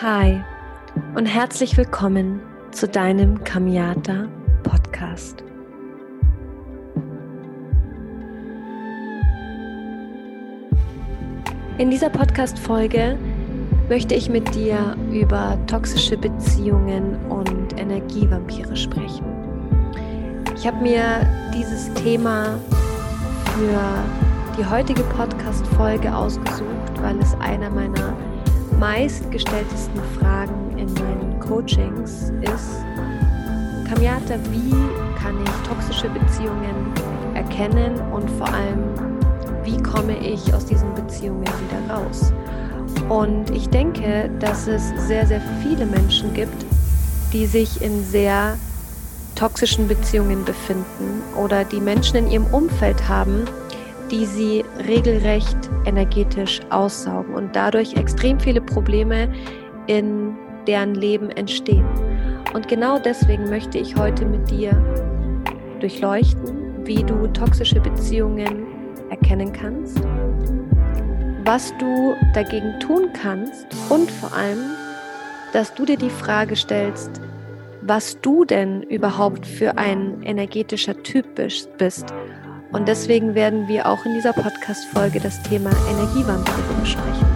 [0.00, 0.40] Hi
[1.16, 4.28] und herzlich willkommen zu deinem Kamiata
[4.62, 5.42] Podcast.
[11.78, 13.18] In dieser Podcast-Folge
[13.88, 19.24] möchte ich mit dir über toxische Beziehungen und Energievampire sprechen.
[20.54, 22.56] Ich habe mir dieses Thema
[23.46, 28.14] für die heutige Podcast-Folge ausgesucht, weil es einer meiner
[28.78, 32.84] meistgestelltesten Fragen in meinen Coachings ist,
[33.88, 34.74] Kamiata, wie
[35.20, 36.92] kann ich toxische Beziehungen
[37.34, 38.84] erkennen und vor allem,
[39.64, 42.32] wie komme ich aus diesen Beziehungen wieder raus?
[43.08, 46.64] Und ich denke, dass es sehr, sehr viele Menschen gibt,
[47.32, 48.56] die sich in sehr
[49.34, 53.44] toxischen Beziehungen befinden oder die Menschen in ihrem Umfeld haben,
[54.10, 59.32] die sie regelrecht energetisch aussaugen und dadurch extrem viele Probleme
[59.86, 61.86] in deren Leben entstehen.
[62.54, 64.72] Und genau deswegen möchte ich heute mit dir
[65.80, 68.66] durchleuchten, wie du toxische Beziehungen
[69.10, 70.00] erkennen kannst,
[71.44, 74.58] was du dagegen tun kannst und vor allem,
[75.52, 77.20] dass du dir die Frage stellst,
[77.82, 81.34] was du denn überhaupt für ein energetischer Typ
[81.78, 82.08] bist
[82.72, 87.26] und deswegen werden wir auch in dieser Podcast-Folge das Thema Energievampire besprechen.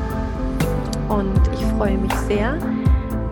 [1.08, 2.56] Und ich freue mich sehr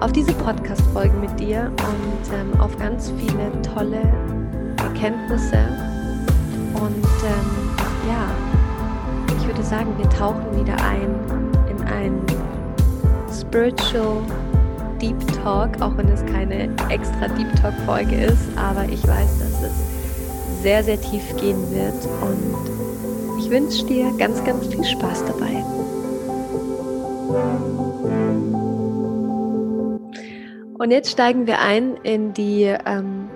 [0.00, 4.00] auf diese Podcast-Folge mit dir und ähm, auf ganz viele tolle
[4.78, 5.58] Erkenntnisse.
[6.74, 7.70] Und ähm,
[8.08, 8.30] ja,
[9.36, 11.14] ich würde sagen, wir tauchen wieder ein
[11.68, 12.20] in ein
[13.30, 14.22] Spiritual
[15.00, 19.89] Deep Talk, auch wenn es keine extra Deep Talk-Folge ist, aber ich weiß, dass es
[20.62, 22.06] sehr, sehr tief gehen wird.
[22.20, 25.64] Und ich wünsche dir ganz, ganz viel Spaß dabei.
[30.78, 33.28] Und jetzt steigen wir ein in die ähm,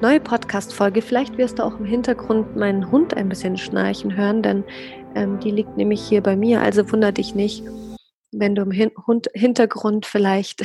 [0.00, 1.02] neue Podcast-Folge.
[1.02, 4.64] Vielleicht wirst du auch im Hintergrund meinen Hund ein bisschen schnarchen hören, denn
[5.14, 6.60] ähm, die liegt nämlich hier bei mir.
[6.60, 7.64] Also wundere dich nicht,
[8.32, 10.62] wenn du im Hin Hund Hintergrund vielleicht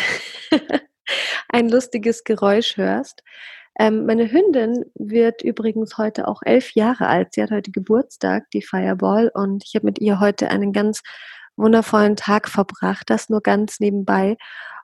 [1.49, 3.23] ein lustiges Geräusch hörst.
[3.79, 7.33] Ähm, meine Hündin wird übrigens heute auch elf Jahre alt.
[7.33, 11.01] Sie hat heute Geburtstag, die Fireball, und ich habe mit ihr heute einen ganz
[11.55, 13.09] wundervollen Tag verbracht.
[13.09, 14.37] Das nur ganz nebenbei.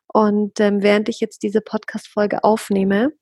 [0.07, 3.13] Und ähm, während ich jetzt diese Podcast-Folge aufnehme,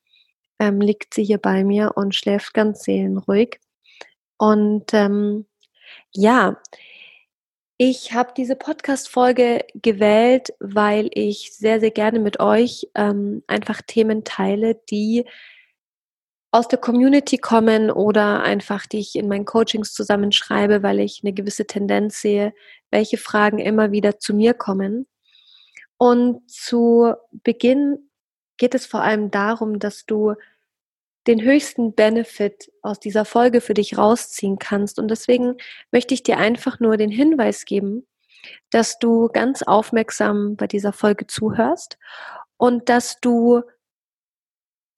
[0.60, 3.60] ähm, liegt sie hier bei mir und schläft ganz seelenruhig.
[4.38, 5.46] Und ähm,
[6.14, 6.58] ja,
[7.78, 14.24] ich habe diese Podcast-Folge gewählt, weil ich sehr, sehr gerne mit euch ähm, einfach Themen
[14.24, 15.26] teile, die
[16.52, 21.34] aus der Community kommen oder einfach, die ich in meinen Coachings zusammenschreibe, weil ich eine
[21.34, 22.54] gewisse Tendenz sehe,
[22.90, 25.08] welche Fragen immer wieder zu mir kommen.
[25.98, 28.10] Und zu Beginn
[28.58, 30.36] geht es vor allem darum, dass du
[31.28, 34.98] den höchsten Benefit aus dieser Folge für dich rausziehen kannst.
[34.98, 35.56] Und deswegen
[35.92, 38.08] möchte ich dir einfach nur den Hinweis geben,
[38.70, 41.98] dass du ganz aufmerksam bei dieser Folge zuhörst
[42.56, 43.64] und dass du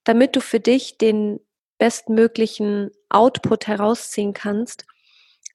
[0.04, 1.40] damit du für dich den
[1.78, 4.84] bestmöglichen Output herausziehen kannst,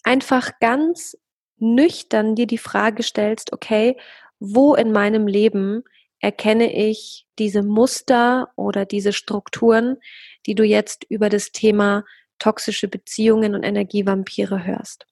[0.04, 1.18] einfach ganz
[1.58, 3.98] nüchtern dir die Frage stellst, okay,
[4.40, 5.84] wo in meinem Leben
[6.20, 9.98] erkenne ich diese Muster oder diese Strukturen,
[10.46, 12.04] die du jetzt über das Thema
[12.40, 15.06] toxische Beziehungen und Energievampire hörst.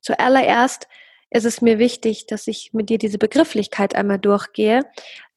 [0.00, 0.88] Zuallererst
[1.30, 4.82] ist es mir wichtig, dass ich mit dir diese Begrifflichkeit einmal durchgehe,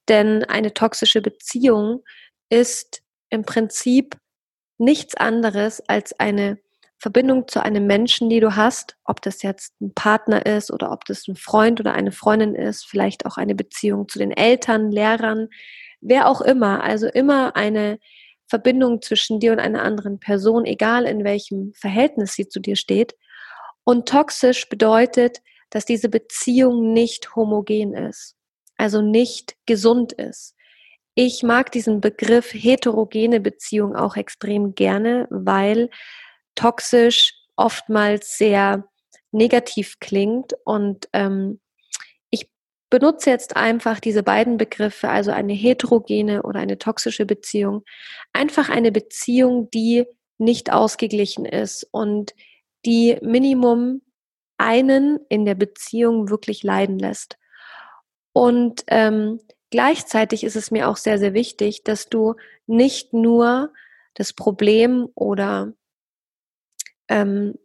[0.08, 2.04] denn eine toxische Beziehung
[2.48, 4.16] ist im Prinzip
[4.78, 6.58] nichts anderes als eine
[6.98, 11.04] Verbindung zu einem Menschen, die du hast, ob das jetzt ein Partner ist oder ob
[11.04, 15.48] das ein Freund oder eine Freundin ist, vielleicht auch eine Beziehung zu den Eltern, Lehrern,
[16.00, 16.82] wer auch immer.
[16.82, 17.98] Also immer eine
[18.48, 23.14] Verbindung zwischen dir und einer anderen Person, egal in welchem Verhältnis sie zu dir steht.
[23.84, 25.38] Und toxisch bedeutet,
[25.70, 28.36] dass diese Beziehung nicht homogen ist,
[28.76, 30.54] also nicht gesund ist.
[31.20, 35.90] Ich mag diesen Begriff heterogene Beziehung auch extrem gerne, weil
[36.54, 38.88] toxisch oftmals sehr
[39.32, 41.58] negativ klingt und ähm,
[42.30, 42.48] ich
[42.88, 47.82] benutze jetzt einfach diese beiden Begriffe, also eine heterogene oder eine toxische Beziehung,
[48.32, 50.06] einfach eine Beziehung, die
[50.38, 52.32] nicht ausgeglichen ist und
[52.86, 54.02] die Minimum
[54.56, 57.38] einen in der Beziehung wirklich leiden lässt.
[58.32, 62.34] Und ähm, Gleichzeitig ist es mir auch sehr, sehr wichtig, dass du
[62.66, 63.72] nicht nur
[64.14, 65.72] das Problem oder
[67.08, 67.58] ähm,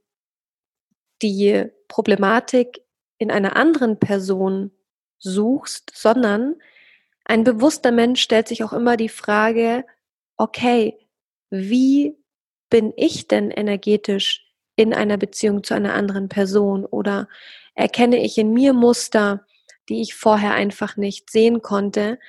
[1.21, 2.81] die Problematik
[3.17, 4.71] in einer anderen Person
[5.19, 6.55] suchst, sondern
[7.25, 9.85] ein bewusster Mensch stellt sich auch immer die Frage,
[10.35, 10.97] okay,
[11.49, 12.17] wie
[12.69, 14.45] bin ich denn energetisch
[14.75, 17.29] in einer Beziehung zu einer anderen Person oder
[17.75, 19.45] erkenne ich in mir Muster,
[19.89, 22.19] die ich vorher einfach nicht sehen konnte,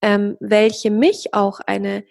[0.00, 2.04] ähm, welche mich auch eine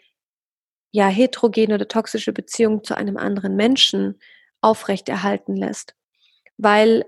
[0.92, 4.20] ja heterogene oder toxische Beziehung zu einem anderen Menschen
[4.62, 5.96] aufrechterhalten lässt.
[6.58, 7.06] Weil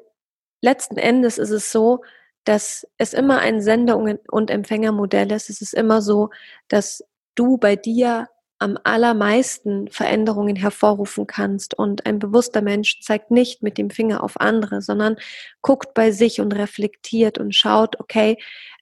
[0.61, 2.03] letzten Endes ist es so,
[2.45, 5.49] dass es immer ein Sender- und Empfängermodell ist.
[5.49, 6.29] Es ist immer so,
[6.67, 7.03] dass
[7.35, 8.27] du bei dir
[8.63, 11.77] am allermeisten Veränderungen hervorrufen kannst.
[11.77, 15.17] Und ein bewusster Mensch zeigt nicht mit dem Finger auf andere, sondern
[15.61, 18.37] guckt bei sich und reflektiert und schaut, okay,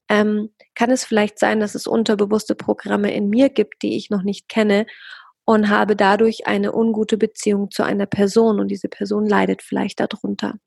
[0.07, 4.21] ähm, kann es vielleicht sein, dass es unterbewusste Programme in mir gibt, die ich noch
[4.21, 4.85] nicht kenne
[5.45, 10.59] und habe dadurch eine ungute Beziehung zu einer Person und diese Person leidet vielleicht darunter.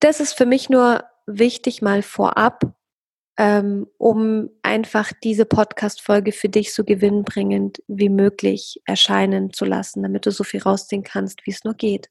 [0.00, 2.74] Das ist für mich nur wichtig mal vorab,
[3.36, 10.26] ähm, um einfach diese Podcast-Folge für dich so gewinnbringend wie möglich erscheinen zu lassen, damit
[10.26, 12.10] du so viel rausziehen kannst, wie es nur geht.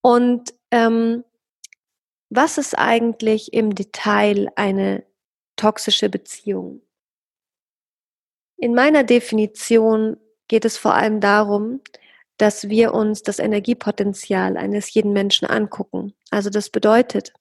[0.00, 1.24] Und ähm,
[2.30, 5.04] was ist eigentlich im Detail eine
[5.56, 6.80] toxische Beziehung?
[8.56, 10.16] In meiner Definition
[10.48, 11.80] geht es vor allem darum,
[12.38, 16.14] dass wir uns das Energiepotenzial eines jeden Menschen angucken.
[16.30, 17.34] Also das bedeutet,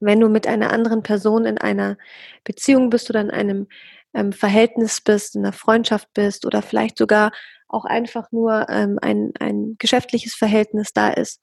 [0.00, 1.96] wenn du mit einer anderen Person in einer
[2.44, 3.68] Beziehung bist oder in einem
[4.14, 7.32] ähm, Verhältnis bist, in einer Freundschaft bist oder vielleicht sogar
[7.68, 11.42] auch einfach nur ähm, ein, ein geschäftliches Verhältnis da ist,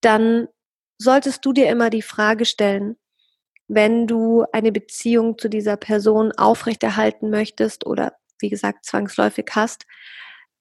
[0.00, 0.48] dann
[0.98, 2.96] solltest du dir immer die Frage stellen,
[3.68, 9.86] wenn du eine Beziehung zu dieser Person aufrechterhalten möchtest oder wie gesagt zwangsläufig hast,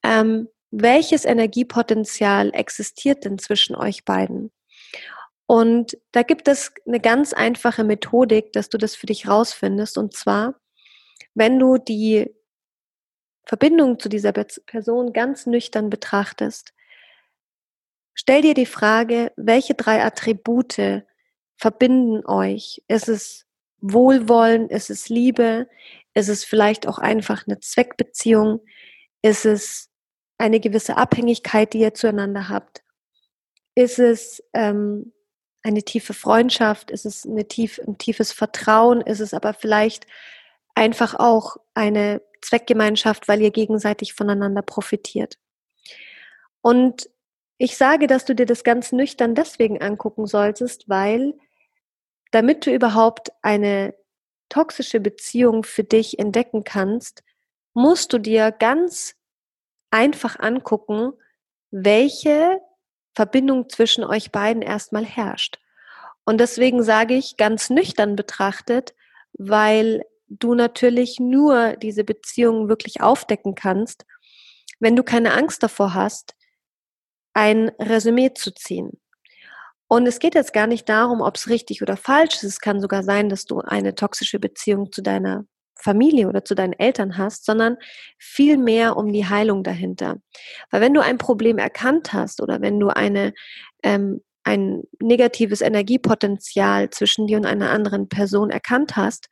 [0.03, 4.51] ähm, welches Energiepotenzial existiert denn zwischen euch beiden?
[5.51, 9.97] Und da gibt es eine ganz einfache Methodik, dass du das für dich rausfindest.
[9.97, 10.55] Und zwar,
[11.33, 12.33] wenn du die
[13.43, 16.73] Verbindung zu dieser Person ganz nüchtern betrachtest,
[18.13, 21.03] stell dir die Frage, welche drei Attribute
[21.57, 22.81] verbinden euch?
[22.87, 23.45] Ist es
[23.81, 24.69] Wohlwollen?
[24.69, 25.67] Ist es Liebe?
[26.13, 28.61] Ist es vielleicht auch einfach eine Zweckbeziehung?
[29.21, 29.89] Ist es
[30.37, 32.85] eine gewisse Abhängigkeit, die ihr zueinander habt?
[33.75, 35.11] Ist es ähm,
[35.63, 36.91] eine tiefe Freundschaft?
[36.91, 39.01] Ist es eine tief, ein tiefes Vertrauen?
[39.01, 40.07] Ist es aber vielleicht
[40.75, 45.37] einfach auch eine Zweckgemeinschaft, weil ihr gegenseitig voneinander profitiert?
[46.61, 47.09] Und
[47.57, 51.35] ich sage, dass du dir das ganz nüchtern deswegen angucken solltest, weil
[52.31, 53.93] damit du überhaupt eine
[54.49, 57.23] toxische Beziehung für dich entdecken kannst,
[57.73, 59.15] musst du dir ganz
[59.91, 61.13] einfach angucken,
[61.69, 62.59] welche
[63.13, 65.59] Verbindung zwischen euch beiden erstmal herrscht.
[66.23, 68.93] Und deswegen sage ich ganz nüchtern betrachtet,
[69.33, 74.05] weil du natürlich nur diese Beziehung wirklich aufdecken kannst,
[74.79, 76.35] wenn du keine Angst davor hast,
[77.33, 79.01] ein Resümee zu ziehen.
[79.87, 82.43] Und es geht jetzt gar nicht darum, ob es richtig oder falsch ist.
[82.43, 85.45] Es kann sogar sein, dass du eine toxische Beziehung zu deiner
[85.81, 87.77] Familie oder zu deinen Eltern hast, sondern
[88.17, 90.17] viel mehr um die Heilung dahinter.
[90.69, 93.33] Weil wenn du ein Problem erkannt hast oder wenn du eine,
[93.83, 99.29] ähm, ein negatives Energiepotenzial zwischen dir und einer anderen Person erkannt hast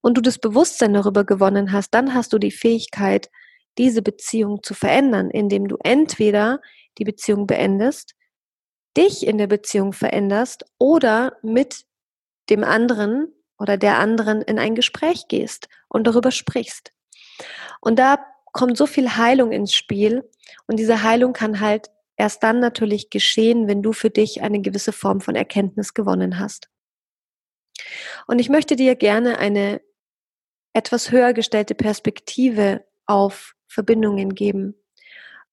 [0.00, 3.30] und du das Bewusstsein darüber gewonnen hast, dann hast du die Fähigkeit,
[3.78, 6.60] diese Beziehung zu verändern, indem du entweder
[6.98, 8.14] die Beziehung beendest,
[8.96, 11.84] dich in der Beziehung veränderst oder mit
[12.50, 16.92] dem anderen oder der anderen in ein Gespräch gehst und darüber sprichst.
[17.80, 20.28] Und da kommt so viel Heilung ins Spiel
[20.66, 24.92] und diese Heilung kann halt erst dann natürlich geschehen, wenn du für dich eine gewisse
[24.92, 26.68] Form von Erkenntnis gewonnen hast.
[28.26, 29.80] Und ich möchte dir gerne eine
[30.72, 34.74] etwas höher gestellte Perspektive auf Verbindungen geben.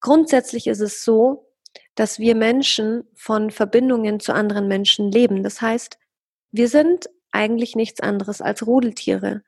[0.01, 1.51] Grundsätzlich ist es so,
[1.95, 5.43] dass wir Menschen von Verbindungen zu anderen Menschen leben.
[5.43, 5.97] Das heißt,
[6.51, 9.43] wir sind eigentlich nichts anderes als Rudeltiere.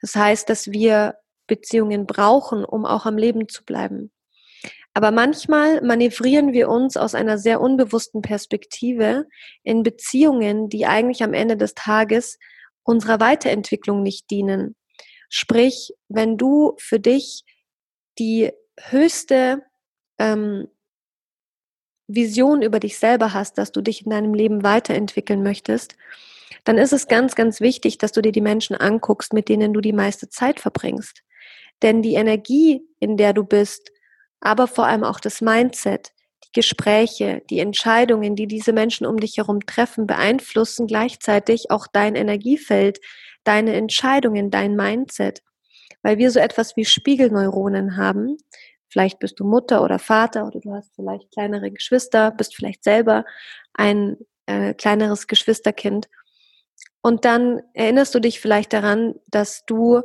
[0.00, 1.16] Das heißt, dass wir
[1.46, 4.12] Beziehungen brauchen, um auch am Leben zu bleiben.
[4.92, 9.26] Aber manchmal manövrieren wir uns aus einer sehr unbewussten Perspektive
[9.62, 12.38] in Beziehungen, die eigentlich am Ende des Tages
[12.82, 14.74] unserer Weiterentwicklung nicht dienen.
[15.28, 17.44] Sprich, wenn du für dich
[18.18, 19.62] die höchste
[20.18, 20.66] ähm,
[22.08, 25.96] Vision über dich selber hast, dass du dich in deinem Leben weiterentwickeln möchtest,
[26.64, 29.80] dann ist es ganz, ganz wichtig, dass du dir die Menschen anguckst, mit denen du
[29.80, 31.22] die meiste Zeit verbringst.
[31.82, 33.90] Denn die Energie, in der du bist,
[34.40, 36.12] aber vor allem auch das Mindset,
[36.44, 42.14] die Gespräche, die Entscheidungen, die diese Menschen um dich herum treffen, beeinflussen gleichzeitig auch dein
[42.14, 43.00] Energiefeld,
[43.44, 45.42] deine Entscheidungen, dein Mindset,
[46.02, 48.36] weil wir so etwas wie Spiegelneuronen haben.
[48.88, 53.24] Vielleicht bist du Mutter oder Vater oder du hast vielleicht kleinere Geschwister, bist vielleicht selber
[53.74, 56.08] ein äh, kleineres Geschwisterkind.
[57.02, 60.02] Und dann erinnerst du dich vielleicht daran, dass du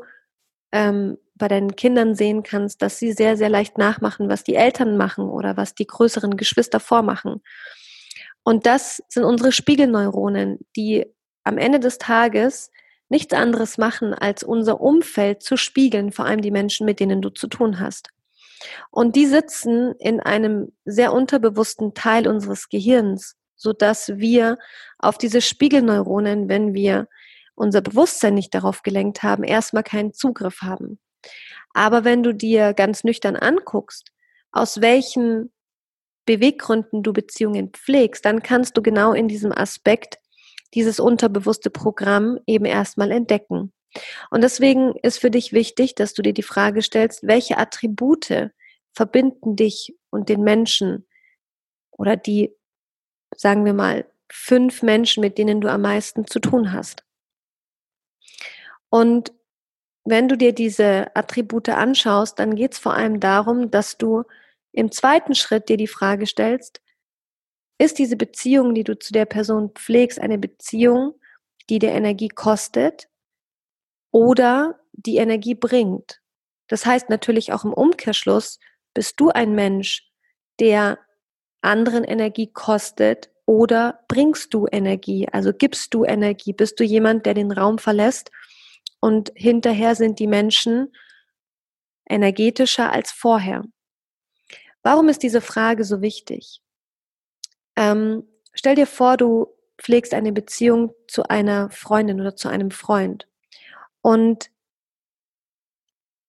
[0.72, 4.96] ähm, bei deinen Kindern sehen kannst, dass sie sehr, sehr leicht nachmachen, was die Eltern
[4.98, 7.42] machen oder was die größeren Geschwister vormachen.
[8.44, 11.06] Und das sind unsere Spiegelneuronen, die
[11.44, 12.72] am Ende des Tages
[13.10, 17.30] nichts anderes machen, als unser Umfeld zu spiegeln, vor allem die Menschen, mit denen du
[17.30, 18.10] zu tun hast.
[18.90, 24.58] Und die sitzen in einem sehr unterbewussten Teil unseres Gehirns, so dass wir
[25.00, 27.08] auf diese Spiegelneuronen, wenn wir
[27.56, 31.00] unser Bewusstsein nicht darauf gelenkt haben, erstmal keinen Zugriff haben.
[31.74, 34.12] Aber wenn du dir ganz nüchtern anguckst,
[34.52, 35.52] aus welchen
[36.26, 40.18] Beweggründen du Beziehungen pflegst, dann kannst du genau in diesem Aspekt
[40.74, 43.72] dieses unterbewusste Programm eben erstmal entdecken.
[44.30, 48.52] Und deswegen ist für dich wichtig, dass du dir die Frage stellst, welche Attribute
[48.94, 51.08] verbinden dich und den Menschen
[51.92, 52.54] oder die,
[53.38, 57.04] sagen wir mal, fünf Menschen, mit denen du am meisten zu tun hast.
[58.90, 59.34] Und
[60.04, 64.24] wenn du dir diese Attribute anschaust, dann geht es vor allem darum, dass du
[64.72, 66.82] im zweiten Schritt dir die Frage stellst,
[67.78, 71.20] ist diese Beziehung, die du zu der Person pflegst, eine Beziehung,
[71.70, 73.10] die dir Energie kostet
[74.12, 76.22] oder die Energie bringt?
[76.68, 78.60] Das heißt natürlich auch im Umkehrschluss,
[78.94, 80.10] bist du ein Mensch,
[80.60, 81.00] der
[81.66, 85.28] anderen Energie kostet oder bringst du Energie?
[85.32, 86.54] Also gibst du Energie?
[86.54, 88.32] Bist du jemand, der den Raum verlässt
[89.00, 90.94] und hinterher sind die Menschen
[92.10, 93.64] energetischer als vorher?
[94.82, 96.62] Warum ist diese Frage so wichtig?
[97.76, 103.28] Ähm, stell dir vor, du pflegst eine Beziehung zu einer Freundin oder zu einem Freund.
[104.02, 104.52] Und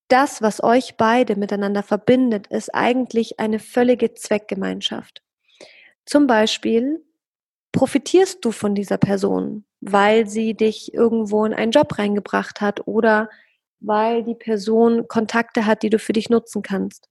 [0.09, 5.23] das, was euch beide miteinander verbindet, ist eigentlich eine völlige Zweckgemeinschaft.
[6.07, 7.05] Zum Beispiel
[7.73, 13.29] profitierst du von dieser Person, weil sie dich irgendwo in einen Job reingebracht hat oder
[13.81, 17.09] weil die Person Kontakte hat, die du für dich nutzen kannst.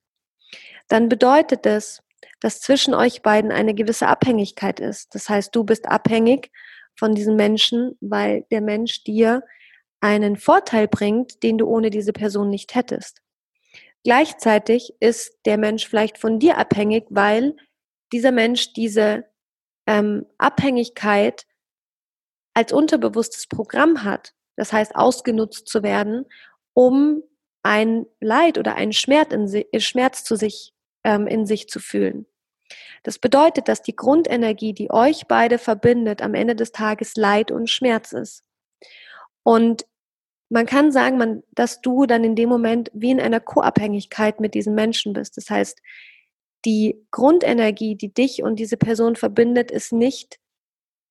[0.88, 2.02] Dann bedeutet es,
[2.40, 5.14] dass zwischen euch beiden eine gewisse Abhängigkeit ist.
[5.14, 6.50] Das heißt, du bist abhängig
[6.96, 9.42] von diesem Menschen, weil der Mensch dir
[10.00, 13.20] einen Vorteil bringt, den du ohne diese Person nicht hättest.
[14.04, 17.56] Gleichzeitig ist der Mensch vielleicht von dir abhängig, weil
[18.12, 19.24] dieser Mensch diese
[19.86, 21.46] ähm, Abhängigkeit
[22.54, 24.34] als unterbewusstes Programm hat.
[24.56, 26.24] Das heißt, ausgenutzt zu werden,
[26.72, 27.22] um
[27.62, 30.72] ein Leid oder einen Schmerz, in, Schmerz zu sich
[31.04, 32.26] ähm, in sich zu fühlen.
[33.02, 37.70] Das bedeutet, dass die Grundenergie, die euch beide verbindet, am Ende des Tages Leid und
[37.70, 38.42] Schmerz ist.
[39.42, 39.86] Und
[40.48, 44.54] man kann sagen, man, dass du dann in dem Moment wie in einer Co-Abhängigkeit mit
[44.54, 45.36] diesem Menschen bist.
[45.36, 45.80] Das heißt,
[46.66, 50.38] die Grundenergie, die dich und diese Person verbindet, ist nicht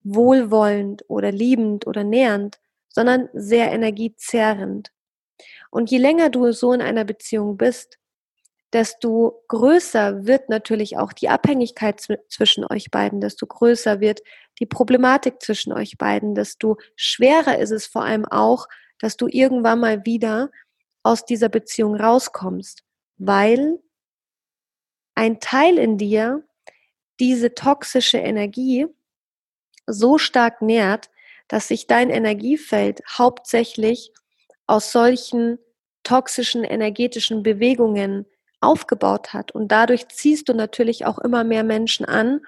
[0.03, 2.59] wohlwollend oder liebend oder nähernd,
[2.89, 4.91] sondern sehr energiezerrend.
[5.71, 7.97] Und je länger du so in einer Beziehung bist,
[8.73, 14.21] desto größer wird natürlich auch die Abhängigkeit zwischen euch beiden, desto größer wird
[14.59, 18.67] die Problematik zwischen euch beiden, desto schwerer ist es vor allem auch,
[18.99, 20.51] dass du irgendwann mal wieder
[21.03, 22.83] aus dieser Beziehung rauskommst,
[23.17, 23.79] weil
[25.15, 26.43] ein Teil in dir
[27.19, 28.87] diese toxische Energie
[29.87, 31.09] so stark nährt,
[31.47, 34.11] dass sich dein Energiefeld hauptsächlich
[34.67, 35.59] aus solchen
[36.03, 38.25] toxischen energetischen Bewegungen
[38.61, 39.51] aufgebaut hat.
[39.51, 42.41] Und dadurch ziehst du natürlich auch immer mehr Menschen an,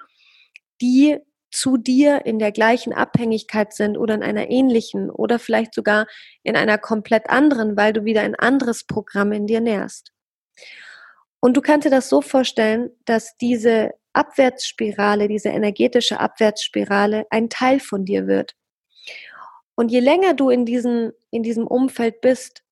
[0.80, 1.18] die
[1.50, 6.06] zu dir in der gleichen Abhängigkeit sind oder in einer ähnlichen oder vielleicht sogar
[6.42, 10.12] in einer komplett anderen, weil du wieder ein anderes Programm in dir nährst.
[11.40, 17.78] Und du kannst dir das so vorstellen, dass diese Abwärtsspirale, diese energetische Abwärtsspirale ein Teil
[17.78, 18.54] von dir wird.
[19.76, 22.64] Und je länger du in, diesen, in diesem Umfeld bist,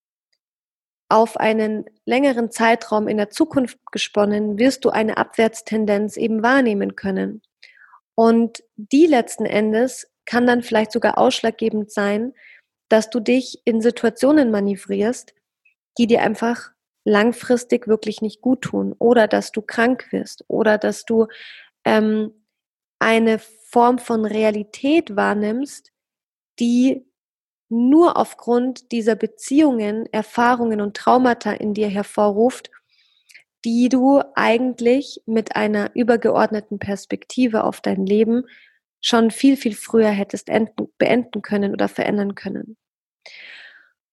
[1.08, 7.42] auf einen längeren Zeitraum in der Zukunft gesponnen, wirst du eine Abwärtstendenz eben wahrnehmen können.
[8.16, 12.32] Und die letzten Endes kann dann vielleicht sogar ausschlaggebend sein,
[12.88, 15.32] dass du dich in Situationen manövrierst,
[15.99, 16.73] die dir einfach
[17.06, 21.28] langfristig wirklich nicht gut tun oder dass du krank wirst oder dass du
[21.84, 22.32] ähm,
[22.98, 25.92] eine Form von Realität wahrnimmst,
[26.58, 27.06] die
[27.68, 32.70] nur aufgrund dieser Beziehungen, Erfahrungen und Traumata in dir hervorruft,
[33.64, 38.44] die du eigentlich mit einer übergeordneten Perspektive auf dein Leben
[39.00, 42.76] schon viel, viel früher hättest enden, beenden können oder verändern können.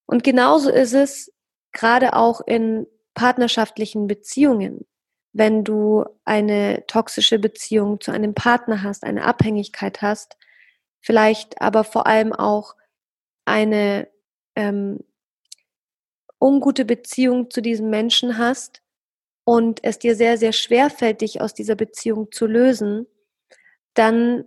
[0.05, 1.33] Und genauso ist es
[1.73, 4.85] gerade auch in partnerschaftlichen Beziehungen.
[5.33, 10.37] Wenn du eine toxische Beziehung zu einem Partner hast, eine Abhängigkeit hast,
[11.01, 12.75] vielleicht aber vor allem auch
[13.45, 14.07] eine
[14.55, 14.99] ähm,
[16.39, 18.81] ungute Beziehung zu diesem Menschen hast
[19.43, 23.07] und es dir sehr, sehr schwer fällt, dich aus dieser Beziehung zu lösen,
[23.93, 24.45] dann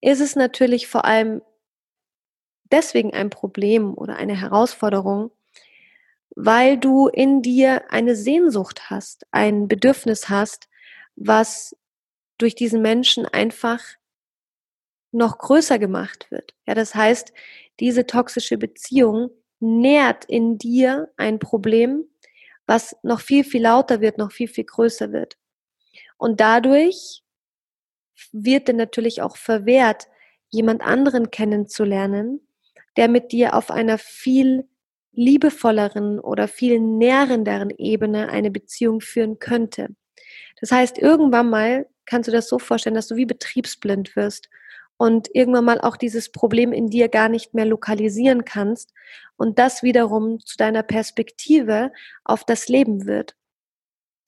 [0.00, 1.42] ist es natürlich vor allem
[2.70, 5.30] deswegen ein Problem oder eine Herausforderung,
[6.36, 10.68] weil du in dir eine Sehnsucht hast, ein Bedürfnis hast,
[11.16, 11.76] was
[12.38, 13.80] durch diesen Menschen einfach
[15.12, 16.54] noch größer gemacht wird.
[16.66, 17.32] Ja, das heißt,
[17.80, 22.04] diese toxische Beziehung nährt in dir ein Problem,
[22.66, 25.38] was noch viel, viel lauter wird, noch viel, viel größer wird.
[26.16, 27.22] Und dadurch
[28.32, 30.08] wird dann natürlich auch verwehrt,
[30.50, 32.40] jemand anderen kennenzulernen,
[32.96, 34.68] der mit dir auf einer viel
[35.14, 39.88] liebevolleren oder viel nährenderen Ebene eine Beziehung führen könnte.
[40.60, 44.48] Das heißt, irgendwann mal kannst du das so vorstellen, dass du wie betriebsblind wirst
[44.96, 48.92] und irgendwann mal auch dieses Problem in dir gar nicht mehr lokalisieren kannst
[49.36, 51.92] und das wiederum zu deiner Perspektive
[52.24, 53.34] auf das Leben wird.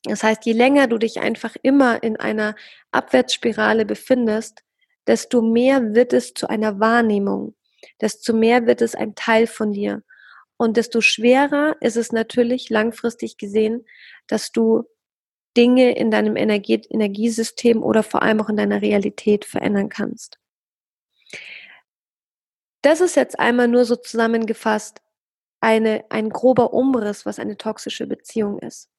[0.05, 2.55] Das heißt, je länger du dich einfach immer in einer
[2.93, 4.63] Abwärtsspirale befindest,
[5.07, 7.55] desto mehr wird es zu einer Wahrnehmung,
[8.01, 10.03] desto mehr wird es ein Teil von dir.
[10.59, 13.87] Und desto schwerer ist es natürlich langfristig gesehen,
[14.27, 14.85] dass du
[15.57, 20.39] Dinge in deinem Energie Energiesystem oder vor allem auch in deiner Realität verändern kannst.
[22.83, 25.03] Das ist jetzt einmal nur so zusammengefasst
[25.61, 28.91] eine, ein grober Umriss, was eine toxische Beziehung ist.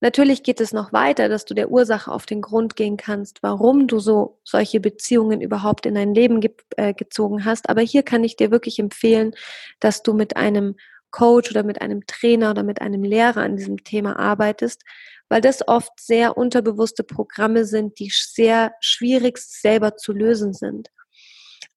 [0.00, 3.86] Natürlich geht es noch weiter, dass du der Ursache auf den Grund gehen kannst, warum
[3.86, 7.68] du so solche Beziehungen überhaupt in dein Leben ge äh, gezogen hast.
[7.68, 9.34] Aber hier kann ich dir wirklich empfehlen,
[9.80, 10.76] dass du mit einem
[11.10, 14.82] Coach oder mit einem Trainer oder mit einem Lehrer an diesem Thema arbeitest,
[15.28, 20.88] weil das oft sehr unterbewusste Programme sind, die sehr schwierig selber zu lösen sind.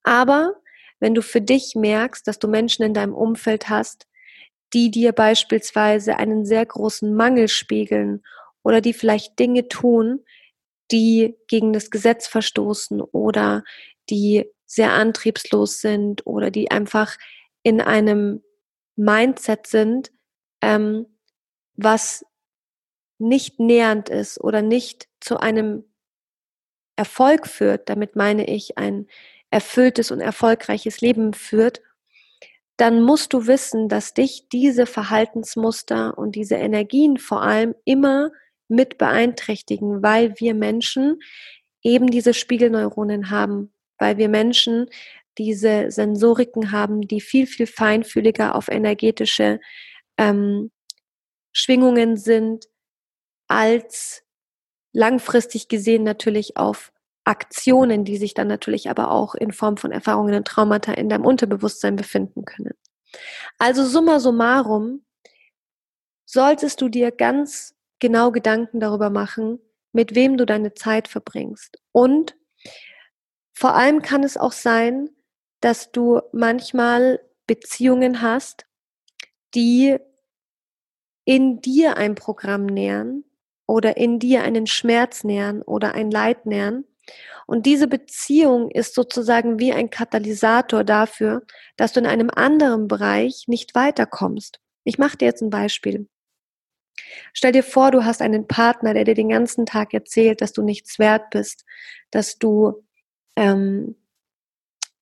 [0.04, 0.56] Aber
[1.00, 4.08] wenn du für dich merkst, dass du Menschen in deinem Umfeld hast,
[4.73, 8.23] die dir beispielsweise einen sehr großen Mangel spiegeln
[8.63, 10.23] oder die vielleicht Dinge tun,
[10.91, 13.63] die gegen das Gesetz verstoßen oder
[14.10, 17.17] die sehr antriebslos sind oder die einfach
[17.63, 18.43] in einem
[18.95, 20.12] Mindset sind,
[20.62, 21.06] ähm,
[21.75, 22.25] was
[23.19, 25.86] nicht nähernd ist oder nicht zu einem
[26.95, 29.08] Erfolg führt, damit meine ich ein
[29.49, 31.82] erfülltes und erfolgreiches Leben führt,
[32.78, 38.32] dann musst du wissen, dass dich diese Verhaltensmuster und diese Energien vor allem immer
[38.68, 41.20] mit beeinträchtigen, weil wir Menschen
[41.82, 44.88] eben diese Spiegelneuronen haben, weil wir Menschen
[45.38, 49.60] diese Sensoriken haben, die viel, viel feinfühliger auf energetische
[50.18, 50.72] ähm,
[51.54, 52.66] Schwingungen sind,
[53.48, 54.24] als
[54.94, 56.92] langfristig gesehen natürlich auf
[57.28, 61.26] Aktionen, die sich dann natürlich aber auch in Form von Erfahrungen und Traumata in deinem
[61.26, 62.74] Unterbewusstsein befinden können.
[63.58, 65.04] Also summa summarum
[66.26, 69.60] solltest du dir ganz genau Gedanken darüber machen,
[69.92, 71.82] mit wem du deine Zeit verbringst.
[71.92, 72.36] Und
[73.54, 75.10] vor allem kann es auch sein,
[75.62, 78.66] dass du manchmal Beziehungen hast,
[79.54, 79.98] die
[81.26, 83.24] in dir ein Programm nähern
[83.66, 86.86] oder in dir einen Schmerz nähern oder ein Leid nähern
[87.48, 91.43] und diese Beziehung ist sozusagen wie ein Katalysator dafür,
[91.78, 94.60] dass du in einem anderen Bereich nicht weiterkommst.
[94.84, 96.10] Ich mache dir jetzt ein Beispiel.
[97.32, 100.62] Stell dir vor, du hast einen Partner, der dir den ganzen Tag erzählt, dass du
[100.62, 101.63] nichts wert bist,
[102.12, 102.84] dass du
[103.38, 103.96] ähm,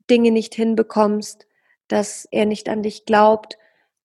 [0.10, 1.48] Dinge nicht hinbekommst,
[1.88, 3.58] dass er nicht an dich glaubt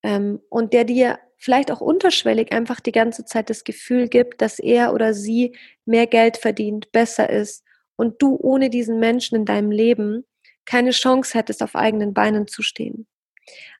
[0.02, 4.58] ähm, und der dir vielleicht auch unterschwellig einfach die ganze Zeit das Gefühl gibt, dass
[4.58, 7.64] er oder sie mehr Geld verdient, besser ist
[8.00, 10.24] und du ohne diesen Menschen in deinem Leben
[10.64, 13.06] keine Chance hättest, auf eigenen Beinen zu stehen.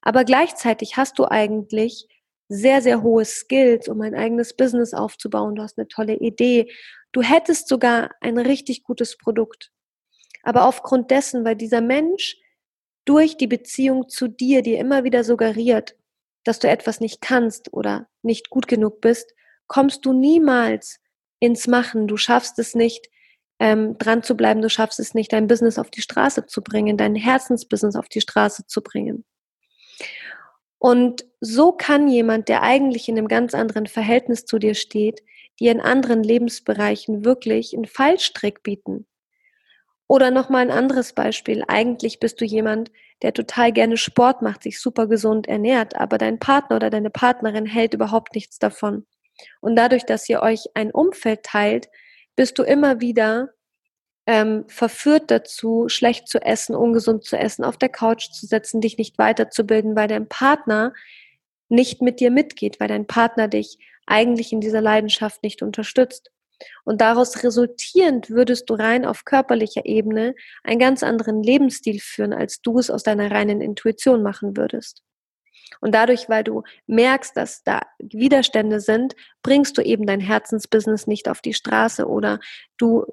[0.03, 2.07] Aber gleichzeitig hast du eigentlich
[2.51, 5.55] sehr, sehr hohe Skills, um ein eigenes Business aufzubauen.
[5.55, 6.71] Du hast eine tolle Idee.
[7.13, 9.73] Du hättest sogar ein richtig gutes Produkt.
[10.43, 12.37] Aber aufgrund dessen, weil dieser Mensch
[13.07, 15.97] durch die Beziehung zu dir dir immer wieder suggeriert,
[16.45, 19.33] dass du etwas nicht kannst oder nicht gut genug bist,
[19.67, 21.01] kommst du niemals
[21.39, 22.07] ins Machen.
[22.07, 23.09] Du schaffst es nicht,
[23.61, 26.97] ähm, dran zu bleiben, du schaffst es nicht, dein Business auf die Straße zu bringen,
[26.97, 29.25] dein Herzensbusiness auf die Straße zu bringen.
[30.79, 35.23] Und so kann jemand, der eigentlich in einem ganz anderen Verhältnis zu dir steht,
[35.61, 39.07] dir in anderen Lebensbereichen wirklich einen Fallstrick bieten.
[40.09, 41.63] Oder nochmal ein anderes Beispiel.
[41.69, 46.39] Eigentlich bist du jemand, der total gerne Sport macht, sich super gesund ernährt, aber dein
[46.39, 49.07] Partner oder deine Partnerin hält überhaupt nichts davon.
[49.61, 51.91] Und dadurch, dass ihr euch ein Umfeld teilt,
[52.41, 53.51] bist du immer wieder
[54.27, 58.97] ähm, verführt dazu, schlecht zu essen, ungesund zu essen, auf der Couch zu setzen, dich
[58.97, 60.95] nicht weiterzubilden, weil dein Partner
[61.69, 63.77] nicht mit dir mitgeht, weil dein Partner dich
[64.07, 66.31] eigentlich in dieser Leidenschaft nicht unterstützt.
[66.85, 72.63] Und daraus resultierend würdest du rein auf körperlicher Ebene einen ganz anderen Lebensstil führen, als
[72.63, 75.03] du es aus deiner reinen Intuition machen würdest.
[75.81, 81.29] Und dadurch, weil du merkst, dass da Widerstände sind, bringst du eben dein Herzensbusiness nicht
[81.29, 82.41] auf die Straße oder
[82.77, 83.07] du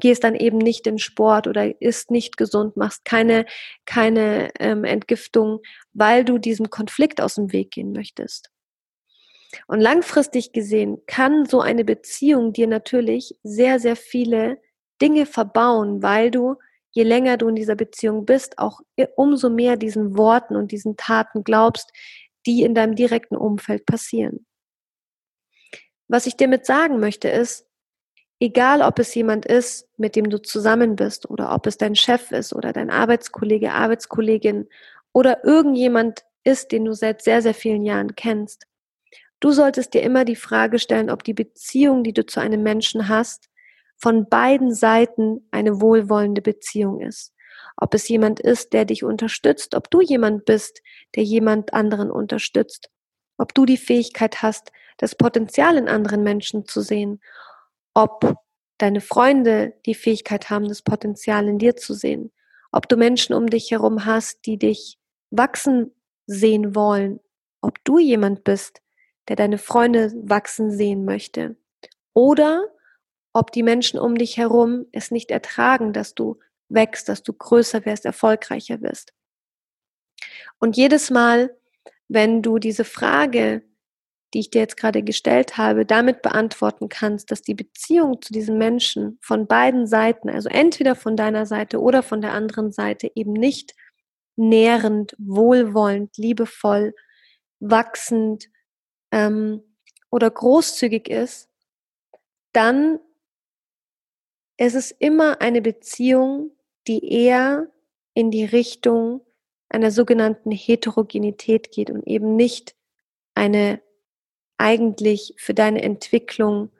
[0.00, 3.46] gehst dann eben nicht in Sport oder isst nicht gesund, machst keine,
[3.84, 5.60] keine ähm, Entgiftung,
[5.92, 8.50] weil du diesem Konflikt aus dem Weg gehen möchtest.
[9.66, 14.60] Und langfristig gesehen kann so eine Beziehung dir natürlich sehr, sehr viele
[15.00, 16.56] Dinge verbauen, weil du,
[16.92, 18.80] je länger du in dieser Beziehung bist, auch
[19.16, 21.90] umso mehr diesen Worten und diesen Taten glaubst,
[22.46, 24.46] die in deinem direkten Umfeld passieren.
[26.08, 27.66] Was ich dir mit sagen möchte ist,
[28.40, 32.30] egal ob es jemand ist, mit dem du zusammen bist oder ob es dein Chef
[32.32, 34.68] ist oder dein Arbeitskollege, Arbeitskollegin
[35.12, 38.66] oder irgendjemand ist, den du seit sehr, sehr vielen Jahren kennst,
[39.42, 43.08] Du solltest dir immer die Frage stellen, ob die Beziehung, die du zu einem Menschen
[43.08, 43.50] hast,
[44.02, 47.32] von beiden Seiten eine wohlwollende Beziehung ist.
[47.76, 50.82] Ob es jemand ist, der dich unterstützt, ob du jemand bist,
[51.14, 52.90] der jemand anderen unterstützt,
[53.38, 57.20] ob du die Fähigkeit hast, das Potenzial in anderen Menschen zu sehen,
[57.94, 58.34] ob
[58.78, 62.32] deine Freunde die Fähigkeit haben, das Potenzial in dir zu sehen,
[62.72, 64.98] ob du Menschen um dich herum hast, die dich
[65.30, 65.94] wachsen
[66.26, 67.20] sehen wollen,
[67.60, 68.82] ob du jemand bist,
[69.28, 71.56] der deine Freunde wachsen sehen möchte.
[72.14, 72.64] Oder
[73.32, 77.84] ob die Menschen um dich herum es nicht ertragen, dass du wächst, dass du größer
[77.84, 79.12] wirst, erfolgreicher wirst.
[80.58, 81.56] Und jedes Mal,
[82.08, 83.62] wenn du diese Frage,
[84.32, 88.56] die ich dir jetzt gerade gestellt habe, damit beantworten kannst, dass die Beziehung zu diesen
[88.56, 93.32] Menschen von beiden Seiten, also entweder von deiner Seite oder von der anderen Seite, eben
[93.32, 93.74] nicht
[94.36, 96.94] nährend, wohlwollend, liebevoll,
[97.60, 98.48] wachsend,
[99.10, 99.62] ähm,
[100.10, 101.48] oder großzügig ist,
[102.52, 102.98] dann
[104.66, 106.52] ist es immer eine Beziehung,
[106.86, 107.66] die eher
[108.14, 109.20] in die Richtung
[109.68, 112.76] einer sogenannten Heterogenität geht und eben nicht
[113.34, 113.80] eine
[114.58, 116.70] eigentlich für deine Entwicklung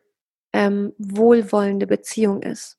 [0.53, 2.79] ähm, wohlwollende Beziehung ist.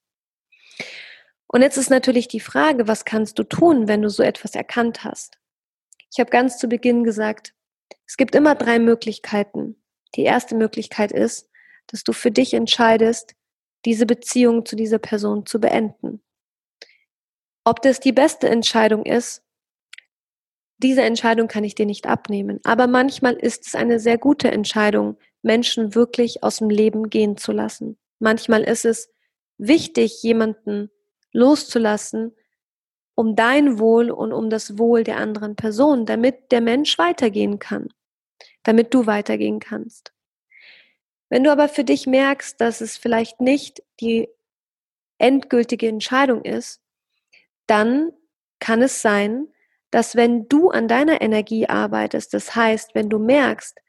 [1.47, 5.03] Und jetzt ist natürlich die Frage, was kannst du tun, wenn du so etwas erkannt
[5.03, 5.37] hast?
[6.11, 7.53] Ich habe ganz zu Beginn gesagt,
[8.05, 9.75] es gibt immer drei Möglichkeiten.
[10.15, 11.49] Die erste Möglichkeit ist,
[11.87, 13.35] dass du für dich entscheidest,
[13.85, 16.21] diese Beziehung zu dieser Person zu beenden.
[17.65, 19.41] Ob das die beste Entscheidung ist,
[20.77, 22.59] diese Entscheidung kann ich dir nicht abnehmen.
[22.63, 27.51] Aber manchmal ist es eine sehr gute Entscheidung, Menschen wirklich aus dem Leben gehen zu
[27.51, 27.97] lassen.
[28.19, 29.09] Manchmal ist es
[29.57, 30.89] wichtig, jemanden
[31.31, 32.33] loszulassen,
[33.15, 37.89] um dein Wohl und um das Wohl der anderen Person, damit der Mensch weitergehen kann,
[38.63, 40.13] damit du weitergehen kannst.
[41.33, 44.29] Wenn du aber für dich merkst, dass es vielleicht nicht die
[45.17, 46.79] endgültige Entscheidung ist,
[47.65, 48.11] dann
[48.59, 49.47] kann es sein,
[49.89, 53.79] dass wenn du an deiner Energie arbeitest, das heißt, wenn du merkst,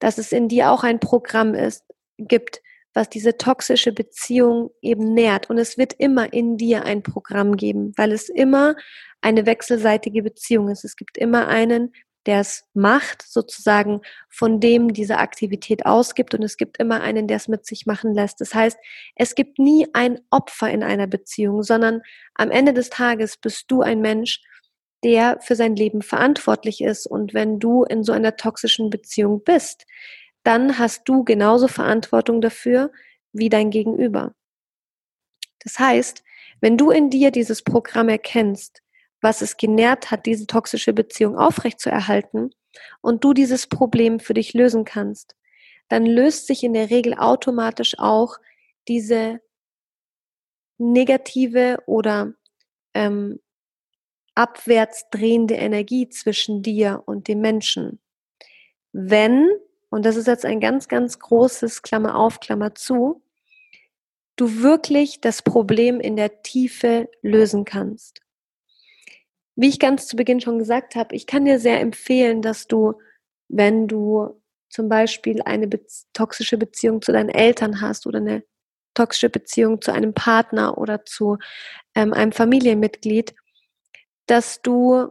[0.00, 1.82] dass es in dir auch ein Programm ist,
[2.18, 2.60] gibt,
[2.92, 5.48] was diese toxische Beziehung eben nährt.
[5.48, 8.76] Und es wird immer in dir ein Programm geben, weil es immer
[9.22, 10.84] eine wechselseitige Beziehung ist.
[10.84, 11.94] Es gibt immer einen,
[12.26, 17.36] der es macht, sozusagen von dem diese Aktivität ausgibt und es gibt immer einen, der
[17.36, 18.40] es mit sich machen lässt.
[18.40, 18.78] Das heißt,
[19.16, 22.02] es gibt nie ein Opfer in einer Beziehung, sondern
[22.34, 24.40] am Ende des Tages bist du ein Mensch,
[25.04, 27.06] der für sein Leben verantwortlich ist.
[27.06, 29.86] Und wenn du in so einer toxischen Beziehung bist,
[30.44, 32.90] dann hast du genauso Verantwortung dafür
[33.32, 34.34] wie dein Gegenüber.
[35.60, 36.22] Das heißt,
[36.60, 38.81] wenn du in dir dieses Programm erkennst,
[39.22, 42.54] was es genährt hat, diese toxische Beziehung aufrechtzuerhalten
[43.00, 45.36] und du dieses Problem für dich lösen kannst,
[45.88, 48.36] dann löst sich in der Regel automatisch auch
[48.88, 49.40] diese
[50.78, 52.34] negative oder
[52.94, 53.40] ähm,
[54.34, 58.00] abwärts drehende Energie zwischen dir und dem Menschen.
[58.92, 59.48] Wenn
[59.92, 63.22] und das ist jetzt ein ganz, ganz großes Klammer auf, Klammer zu,
[64.36, 68.21] du wirklich das Problem in der Tiefe lösen kannst.
[69.54, 72.94] Wie ich ganz zu Beginn schon gesagt habe, ich kann dir sehr empfehlen, dass du,
[73.48, 75.80] wenn du zum Beispiel eine be
[76.14, 78.42] toxische Beziehung zu deinen Eltern hast oder eine
[78.94, 81.38] toxische Beziehung zu einem Partner oder zu
[81.94, 83.34] ähm, einem Familienmitglied,
[84.26, 85.08] dass du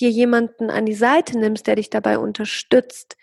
[0.00, 3.16] dir jemanden an die Seite nimmst, der dich dabei unterstützt,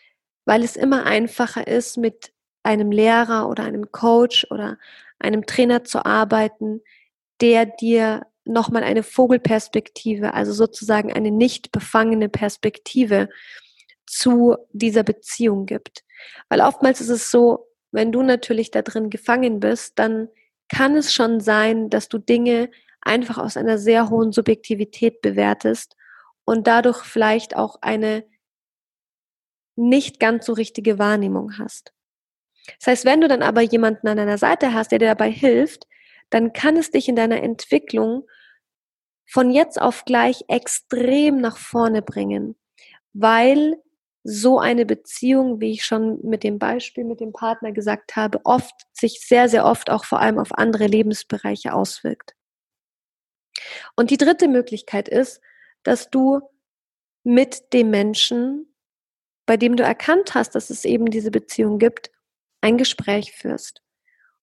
[0.46, 4.78] weil es immer einfacher ist, mit einem Lehrer oder einem Coach oder
[5.20, 6.82] einem Trainer zu arbeiten,
[7.42, 13.30] der dir nochmal eine Vogelperspektive, also sozusagen eine nicht befangene Perspektive
[14.06, 16.04] zu dieser Beziehung gibt.
[16.50, 20.30] Weil oftmals ist es so, wenn du natürlich da drin gefangen bist, dann
[20.70, 22.70] kann es schon sein, dass du Dinge
[23.02, 25.96] einfach aus einer sehr hohen Subjektivität bewertest
[26.46, 28.24] und dadurch vielleicht auch eine
[29.76, 31.94] nicht ganz so richtige Wahrnehmung hast.
[32.80, 35.88] Das heißt, wenn du dann aber jemanden an deiner Seite hast, der dir dabei hilft,
[36.32, 38.28] dann kann es dich in deiner Entwicklung
[39.30, 42.56] von jetzt auf gleich extrem nach vorne bringen,
[43.14, 43.78] weil
[44.24, 48.74] so eine Beziehung, wie ich schon mit dem Beispiel mit dem Partner gesagt habe, oft
[48.94, 52.36] sich sehr, sehr oft auch vor allem auf andere Lebensbereiche auswirkt.
[53.96, 55.42] Und die dritte Möglichkeit ist,
[55.84, 56.42] dass du
[57.24, 58.76] mit dem Menschen,
[59.46, 62.12] bei dem du erkannt hast, dass es eben diese Beziehung gibt,
[62.62, 63.82] ein Gespräch führst.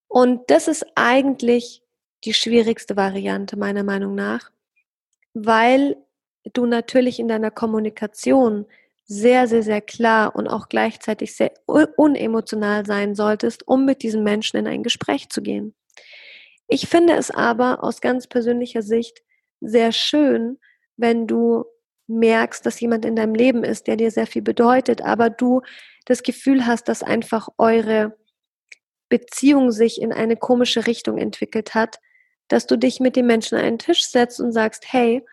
[0.08, 1.82] Und das ist eigentlich
[2.24, 4.50] die schwierigste Variante meiner Meinung nach,
[5.34, 5.96] weil
[6.52, 8.66] du natürlich in deiner Kommunikation
[9.04, 14.58] sehr, sehr, sehr klar und auch gleichzeitig sehr unemotional sein solltest, um mit diesem Menschen
[14.58, 15.74] in ein Gespräch zu gehen.
[16.68, 19.22] Ich finde es aber aus ganz persönlicher Sicht
[19.60, 20.58] sehr schön,
[20.96, 21.64] wenn du
[22.06, 25.62] merkst, dass jemand in deinem Leben ist, der dir sehr viel bedeutet, aber du
[26.04, 28.16] das Gefühl hast, dass einfach eure
[29.08, 31.98] Beziehung sich in eine komische Richtung entwickelt hat,
[32.48, 35.24] dass du dich mit dem Menschen an einen Tisch setzt und sagst, hey,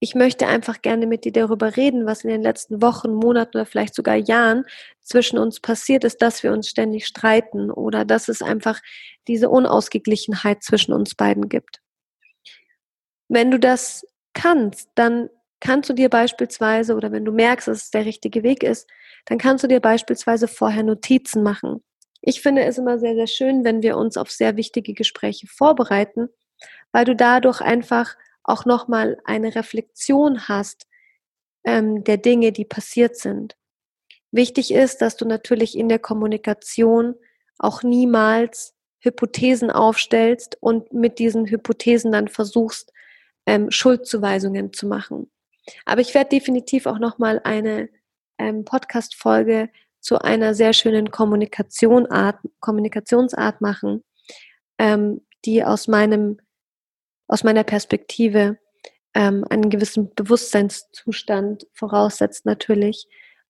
[0.00, 3.66] ich möchte einfach gerne mit dir darüber reden, was in den letzten Wochen, Monaten oder
[3.66, 4.64] vielleicht sogar Jahren
[5.00, 8.80] zwischen uns passiert ist, dass wir uns ständig streiten oder dass es einfach
[9.26, 11.80] diese Unausgeglichenheit zwischen uns beiden gibt.
[13.28, 15.28] Wenn du das kannst, dann
[15.60, 18.88] kannst du dir beispielsweise, oder wenn du merkst, dass es der richtige Weg ist,
[19.26, 21.82] dann kannst du dir beispielsweise vorher Notizen machen.
[22.20, 26.28] Ich finde es immer sehr, sehr schön, wenn wir uns auf sehr wichtige Gespräche vorbereiten,
[26.92, 30.86] weil du dadurch einfach auch nochmal eine Reflexion hast
[31.64, 33.56] ähm, der Dinge, die passiert sind.
[34.30, 37.14] Wichtig ist, dass du natürlich in der Kommunikation
[37.58, 42.92] auch niemals Hypothesen aufstellst und mit diesen Hypothesen dann versuchst,
[43.46, 45.30] ähm, Schuldzuweisungen zu machen.
[45.84, 47.88] Aber ich werde definitiv auch nochmal eine
[48.38, 49.70] ähm, Podcast-Folge
[50.08, 54.02] zu einer sehr schönen Kommunikation Art, Kommunikationsart machen,
[54.78, 56.38] ähm, die aus meinem,
[57.26, 58.58] aus meiner Perspektive
[59.12, 63.06] ähm, einen gewissen Bewusstseinszustand voraussetzt natürlich,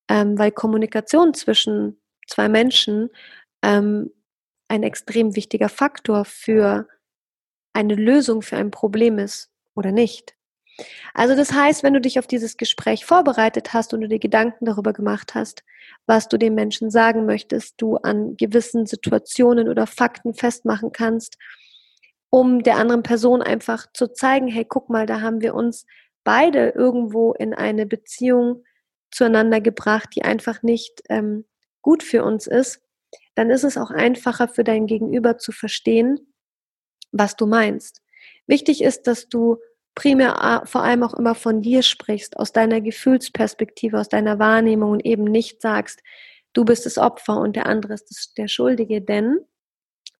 [0.08, 3.10] ähm, weil Kommunikation zwischen zwei Menschen
[3.62, 4.10] ähm,
[4.66, 6.88] ein extrem wichtiger Faktor für
[7.72, 10.34] eine Lösung für ein Problem ist oder nicht.
[11.14, 14.64] Also das heißt, wenn du dich auf dieses Gespräch vorbereitet hast und du dir Gedanken
[14.64, 15.64] darüber gemacht hast,
[16.06, 21.36] was du den Menschen sagen möchtest, du an gewissen Situationen oder Fakten festmachen kannst,
[22.30, 25.86] um der anderen Person einfach zu zeigen, hey, guck mal, da haben wir uns
[26.24, 28.64] beide irgendwo in eine Beziehung
[29.10, 31.44] zueinander gebracht, die einfach nicht ähm,
[31.82, 32.82] gut für uns ist,
[33.34, 36.18] dann ist es auch einfacher für dein Gegenüber zu verstehen,
[37.12, 38.02] was du meinst.
[38.46, 39.58] Wichtig ist, dass du
[39.98, 45.04] primär vor allem auch immer von dir sprichst, aus deiner Gefühlsperspektive, aus deiner Wahrnehmung und
[45.04, 46.04] eben nicht sagst,
[46.52, 49.40] du bist das Opfer und der andere ist der Schuldige, denn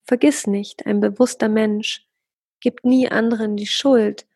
[0.02, 2.08] vergiss nicht, ein bewusster Mensch
[2.60, 4.26] gibt nie anderen die Schuld,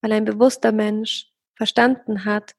[0.00, 2.56] weil ein bewusster Mensch verstanden hat,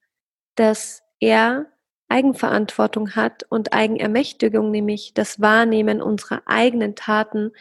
[0.56, 1.66] dass er
[2.08, 7.52] Eigenverantwortung hat und Eigenermächtigung, nämlich das Wahrnehmen unserer eigenen Taten,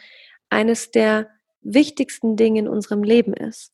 [0.49, 1.29] eines der
[1.59, 3.73] wichtigsten Dinge in unserem Leben ist.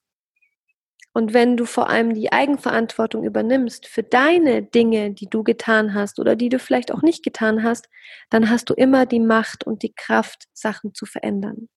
[1.18, 6.20] Und wenn du vor allem die Eigenverantwortung übernimmst für deine Dinge, die du getan hast
[6.20, 7.90] oder die du vielleicht auch nicht getan hast,
[8.30, 11.70] dann hast du immer die Macht und die Kraft, Sachen zu verändern.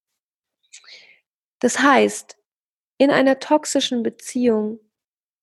[1.57, 2.37] Das heißt,
[2.99, 4.79] in einer toxischen Beziehung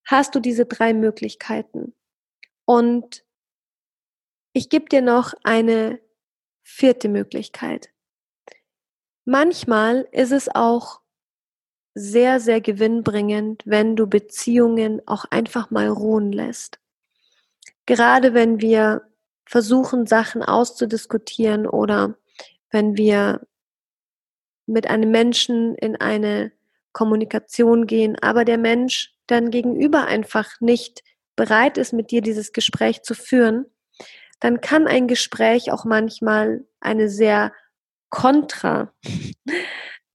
[0.07, 1.93] hast du diese drei Möglichkeiten.
[2.67, 3.25] Und
[4.53, 6.01] ich gebe dir noch eine
[6.63, 7.91] vierte Möglichkeit.
[9.25, 11.01] Manchmal ist es auch
[11.99, 16.79] sehr, sehr gewinnbringend, wenn du Beziehungen auch einfach mal ruhen lässt.
[17.87, 19.03] Gerade wenn wir
[19.45, 22.17] versuchen, Sachen auszudiskutieren oder
[22.71, 23.47] wenn wir
[24.67, 26.53] mit einem Menschen in eine
[26.93, 31.03] Kommunikation gehen, aber der Mensch dann gegenüber einfach nicht
[31.37, 33.67] bereit ist, mit dir dieses Gespräch zu führen,
[34.41, 37.53] dann kann ein Gespräch auch manchmal eine sehr
[38.11, 38.93] kontraproduktive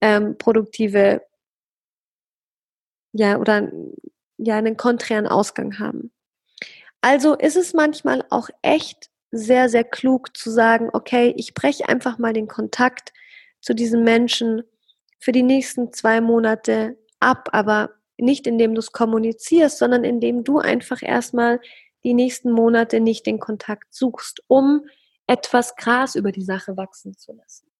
[0.00, 1.20] ähm,
[3.14, 3.70] ja, oder
[4.36, 6.12] ja, einen konträren Ausgang haben.
[7.00, 12.18] Also ist es manchmal auch echt sehr, sehr klug zu sagen, okay, ich breche einfach
[12.18, 13.12] mal den Kontakt
[13.60, 14.62] zu diesem Menschen
[15.20, 20.58] für die nächsten zwei Monate ab, aber nicht indem du es kommunizierst, sondern indem du
[20.58, 21.60] einfach erstmal
[22.04, 24.86] die nächsten Monate nicht den Kontakt suchst, um
[25.26, 27.70] etwas Gras über die Sache wachsen zu lassen.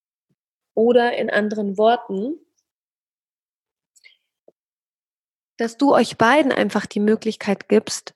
[0.73, 2.35] Oder in anderen Worten,
[5.57, 8.13] dass du euch beiden einfach die Möglichkeit gibst,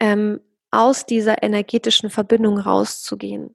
[0.00, 3.54] ähm, aus dieser energetischen Verbindung rauszugehen.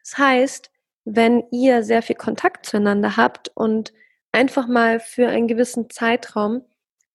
[0.00, 0.70] Das heißt,
[1.04, 3.92] wenn ihr sehr viel Kontakt zueinander habt und
[4.32, 6.62] einfach mal für einen gewissen Zeitraum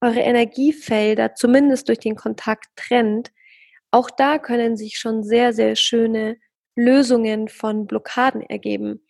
[0.02, 3.32] eure Energiefelder zumindest durch den Kontakt trennt,
[3.92, 6.38] auch da können sich schon sehr, sehr schöne
[6.76, 9.06] Lösungen von Blockaden ergeben,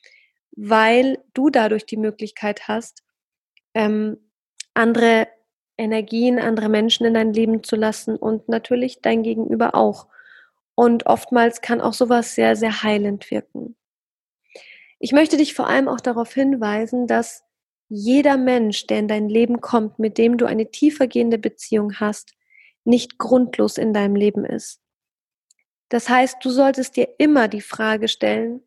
[0.51, 3.03] weil du dadurch die Möglichkeit hast,
[3.73, 4.17] ähm,
[4.73, 5.27] andere
[5.77, 10.07] Energien, andere Menschen in dein Leben zu lassen und natürlich dein Gegenüber auch.
[10.75, 13.75] Und oftmals kann auch sowas sehr, sehr heilend wirken.
[14.99, 17.43] Ich möchte dich vor allem auch darauf hinweisen, dass
[17.89, 22.33] jeder Mensch, der in dein Leben kommt, mit dem du eine tiefergehende Beziehung hast,
[22.85, 24.79] nicht grundlos in deinem Leben ist.
[25.89, 28.61] Das heißt, du solltest dir immer die Frage stellen,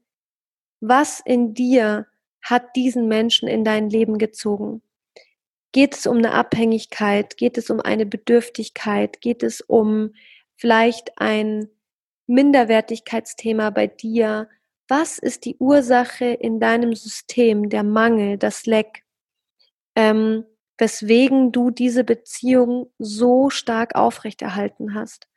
[0.81, 2.07] was in dir
[2.43, 4.83] hat diesen Menschen in dein Leben gezogen?
[5.77, 7.37] Geht es um eine Abhängigkeit?
[7.37, 9.21] Geht es um eine Bedürftigkeit?
[9.21, 10.15] Geht es um
[10.55, 11.69] vielleicht ein
[12.27, 14.49] Minderwertigkeitsthema bei dir?
[14.89, 19.05] Was ist die Ursache in deinem System, der Mangel, das Leck,
[19.95, 20.47] ähm,
[20.79, 25.29] weswegen du diese Beziehung so stark aufrechterhalten hast?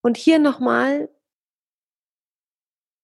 [0.00, 1.10] Und hier nochmal,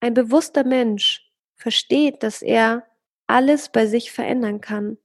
[0.00, 2.86] ein bewusster Mensch versteht, dass er
[3.26, 4.96] alles bei sich verändern kann.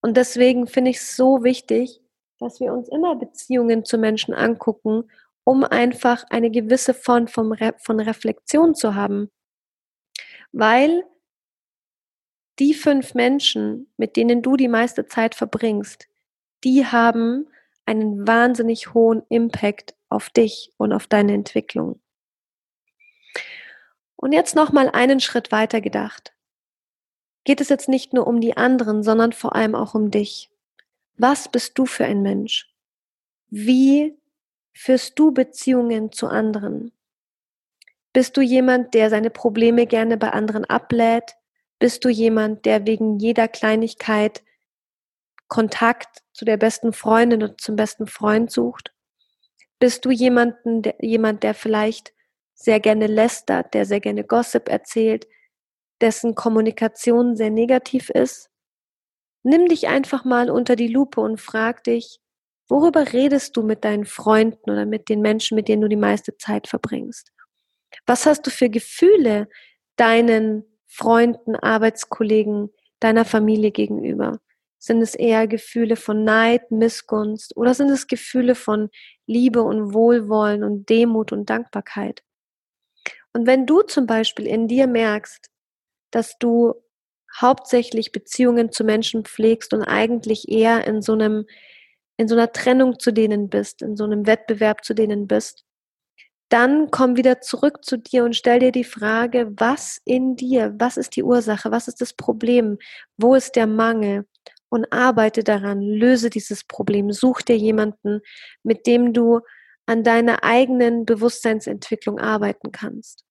[0.00, 2.00] Und deswegen finde ich es so wichtig,
[2.38, 5.10] dass wir uns immer Beziehungen zu Menschen angucken,
[5.44, 9.30] um einfach eine gewisse Form von, Re von Reflexion zu haben.
[10.52, 11.04] Weil
[12.58, 16.08] die fünf Menschen, mit denen du die meiste Zeit verbringst,
[16.64, 17.48] die haben
[17.86, 22.00] einen wahnsinnig hohen Impact auf dich und auf deine Entwicklung.
[24.16, 26.32] Und jetzt noch mal einen Schritt weiter gedacht
[27.44, 30.50] geht es jetzt nicht nur um die anderen, sondern vor allem auch um dich.
[31.16, 32.72] Was bist du für ein Mensch?
[33.48, 34.16] Wie
[34.72, 36.92] führst du Beziehungen zu anderen?
[38.12, 41.36] Bist du jemand, der seine Probleme gerne bei anderen ablädt?
[41.78, 44.42] Bist du jemand, der wegen jeder Kleinigkeit
[45.48, 48.92] Kontakt zu der besten Freundin oder zum besten Freund sucht?
[49.78, 52.12] Bist du jemanden, der, jemand, der vielleicht
[52.54, 55.26] sehr gerne lästert, der sehr gerne Gossip erzählt,
[56.00, 58.50] dessen Kommunikation sehr negativ ist,
[59.42, 62.20] nimm dich einfach mal unter die Lupe und frag dich,
[62.68, 66.36] worüber redest du mit deinen Freunden oder mit den Menschen, mit denen du die meiste
[66.36, 67.32] Zeit verbringst?
[68.06, 69.48] Was hast du für Gefühle
[69.96, 74.40] deinen Freunden, Arbeitskollegen, deiner Familie gegenüber?
[74.78, 78.90] Sind es eher Gefühle von Neid, Missgunst oder sind es Gefühle von
[79.26, 82.22] Liebe und Wohlwollen und Demut und Dankbarkeit?
[83.32, 85.50] Und wenn du zum Beispiel in dir merkst,
[86.10, 86.74] dass du
[87.40, 91.46] hauptsächlich Beziehungen zu Menschen pflegst und eigentlich eher in so einem,
[92.16, 95.64] in so einer Trennung zu denen bist, in so einem Wettbewerb zu denen bist,
[96.48, 100.96] dann komm wieder zurück zu dir und stell dir die Frage, was in dir, was
[100.96, 102.78] ist die Ursache, was ist das Problem,
[103.18, 104.26] wo ist der Mangel?
[104.70, 108.20] Und arbeite daran, löse dieses Problem, such dir jemanden,
[108.62, 109.40] mit dem du
[109.86, 113.24] an deiner eigenen Bewusstseinsentwicklung arbeiten kannst.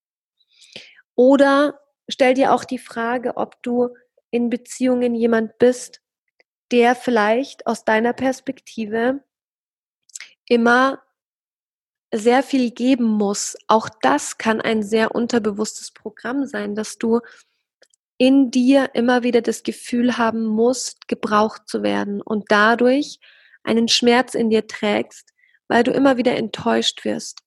[1.16, 3.90] Oder stell dir auch die Frage, ob du
[4.32, 6.02] in Beziehungen jemand bist,
[6.72, 9.24] der vielleicht aus deiner Perspektive
[10.48, 11.02] immer
[12.14, 13.58] sehr viel geben muss.
[13.68, 17.20] Auch das kann ein sehr unterbewusstes Programm sein, dass du
[18.18, 23.20] in dir immer wieder das Gefühl haben musst, gebraucht zu werden und dadurch
[23.64, 25.34] einen Schmerz in dir trägst,
[25.68, 27.44] weil du immer wieder enttäuscht wirst.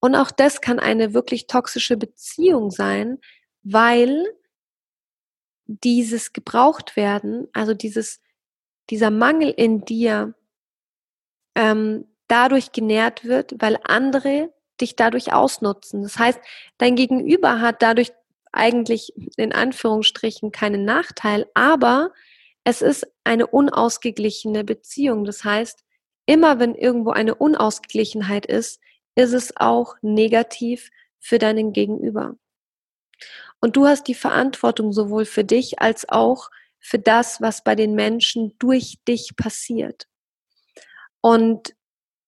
[0.00, 3.18] Und auch das kann eine wirklich toxische Beziehung sein,
[3.62, 4.24] weil
[5.66, 8.20] dieses gebraucht werden, also dieses,
[8.90, 10.34] dieser Mangel in dir
[11.54, 16.02] ähm, dadurch genährt wird, weil andere dich dadurch ausnutzen.
[16.02, 16.40] Das heißt,
[16.78, 18.12] dein Gegenüber hat dadurch
[18.52, 22.12] eigentlich in Anführungsstrichen keinen Nachteil, aber
[22.64, 25.24] es ist eine unausgeglichene Beziehung.
[25.24, 25.84] Das heißt,
[26.26, 28.80] immer wenn irgendwo eine Unausgeglichenheit ist,
[29.14, 32.36] ist es auch negativ für deinen Gegenüber.
[33.60, 37.94] Und du hast die Verantwortung sowohl für dich als auch für das, was bei den
[37.94, 40.06] Menschen durch dich passiert.
[41.20, 41.74] Und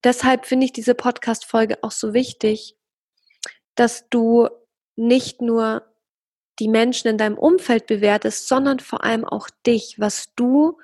[0.04, 2.76] deshalb finde ich diese Podcast-Folge auch so wichtig,
[3.74, 4.48] dass du
[4.96, 5.88] nicht nur
[6.58, 10.78] die Menschen in deinem Umfeld bewertest, sondern vor allem auch dich, was du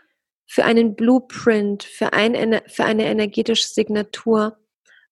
[0.46, 4.58] für einen Blueprint, für, ein, für eine energetische Signatur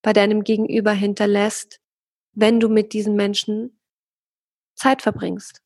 [0.01, 1.81] bei deinem Gegenüber hinterlässt,
[2.33, 3.76] wenn du mit diesen Menschen
[4.77, 5.63] Zeit verbringst.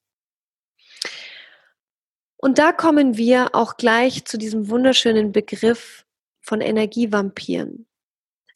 [2.36, 6.06] Und da kommen wir auch gleich zu diesem wunderschönen Begriff
[6.40, 7.86] von Energievampiren.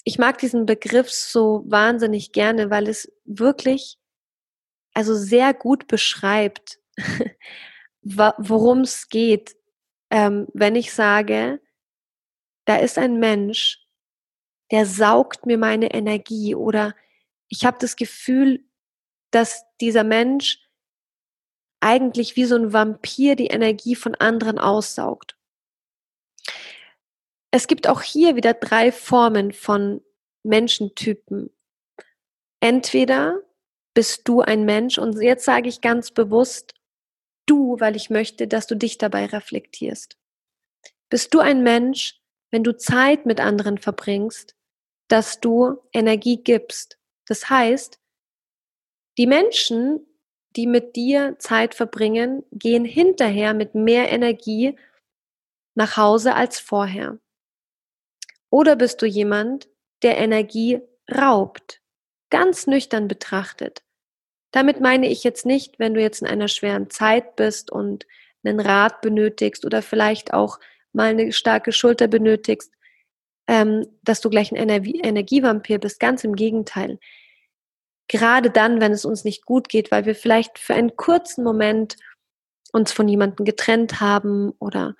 [0.04, 3.98] Ich mag diesen Begriff so wahnsinnig gerne, weil es wirklich
[4.94, 6.78] also sehr gut beschreibt,
[8.02, 9.56] worum es geht,
[10.10, 11.60] ähm, wenn ich sage,
[12.64, 13.84] da ist ein Mensch,
[14.70, 16.94] der saugt mir meine Energie oder
[17.48, 18.64] ich habe das Gefühl,
[19.34, 20.60] dass dieser Mensch
[21.80, 25.36] eigentlich wie so ein Vampir die Energie von anderen aussaugt.
[27.50, 30.02] Es gibt auch hier wieder drei Formen von
[30.44, 31.50] Menschentypen.
[32.60, 33.40] Entweder
[33.92, 36.74] bist du ein Mensch und jetzt sage ich ganz bewusst
[37.46, 40.16] du, weil ich möchte, dass du dich dabei reflektierst.
[41.10, 42.20] Bist du ein Mensch,
[42.50, 44.56] wenn du Zeit mit anderen verbringst,
[45.08, 46.98] dass du Energie gibst?
[47.26, 48.00] Das heißt,
[49.18, 50.06] die Menschen,
[50.56, 54.76] die mit dir Zeit verbringen, gehen hinterher mit mehr Energie
[55.74, 57.18] nach Hause als vorher.
[58.50, 59.68] Oder bist du jemand,
[60.02, 61.80] der Energie raubt,
[62.30, 63.82] ganz nüchtern betrachtet?
[64.52, 68.06] Damit meine ich jetzt nicht, wenn du jetzt in einer schweren Zeit bist und
[68.44, 70.60] einen Rat benötigst oder vielleicht auch
[70.92, 72.72] mal eine starke Schulter benötigst,
[73.48, 75.98] ähm, dass du gleich ein Energie Energievampir bist.
[75.98, 77.00] Ganz im Gegenteil.
[78.08, 81.96] Gerade dann, wenn es uns nicht gut geht, weil wir vielleicht für einen kurzen Moment
[82.72, 84.94] uns von jemandem getrennt haben oder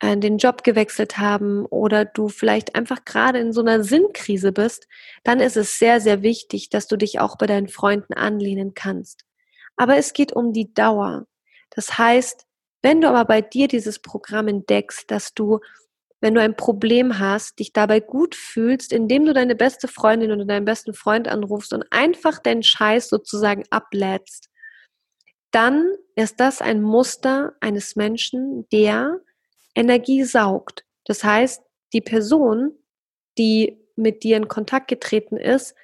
[0.00, 4.88] äh, den Job gewechselt haben oder du vielleicht einfach gerade in so einer Sinnkrise bist,
[5.24, 9.24] dann ist es sehr, sehr wichtig, dass du dich auch bei deinen Freunden anlehnen kannst.
[9.76, 11.26] Aber es geht um die Dauer.
[11.70, 12.46] Das heißt,
[12.82, 15.60] wenn du aber bei dir dieses Programm entdeckst, dass du,
[16.20, 20.44] wenn du ein Problem hast, dich dabei gut fühlst, indem du deine beste Freundin oder
[20.44, 24.50] deinen besten Freund anrufst und einfach deinen Scheiß sozusagen ablädst,
[25.50, 29.20] dann ist das ein Muster eines Menschen, der
[29.74, 30.84] Energie saugt.
[31.04, 31.62] Das heißt,
[31.92, 32.72] die Person,
[33.38, 35.74] die mit dir in Kontakt getreten ist,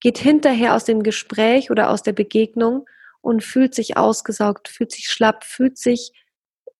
[0.00, 2.86] geht hinterher aus dem Gespräch oder aus der Begegnung
[3.20, 6.12] und fühlt sich ausgesaugt, fühlt sich schlapp, fühlt sich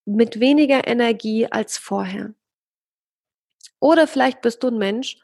[0.05, 2.35] mit weniger Energie als vorher.
[3.81, 5.19] Oder vielleicht bist du ein Mensch,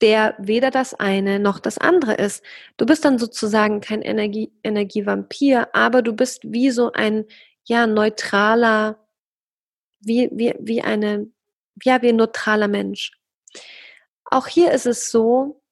[0.00, 2.44] der weder das eine noch das andere ist.
[2.76, 7.24] Du bist dann sozusagen kein Energie, Energievampir, aber du bist wie so ein
[7.64, 9.04] ja neutraler
[10.04, 11.30] wie, wie, wie eine,
[11.82, 13.12] ja, wie ein neutraler Mensch.
[14.24, 15.62] Auch hier ist es so,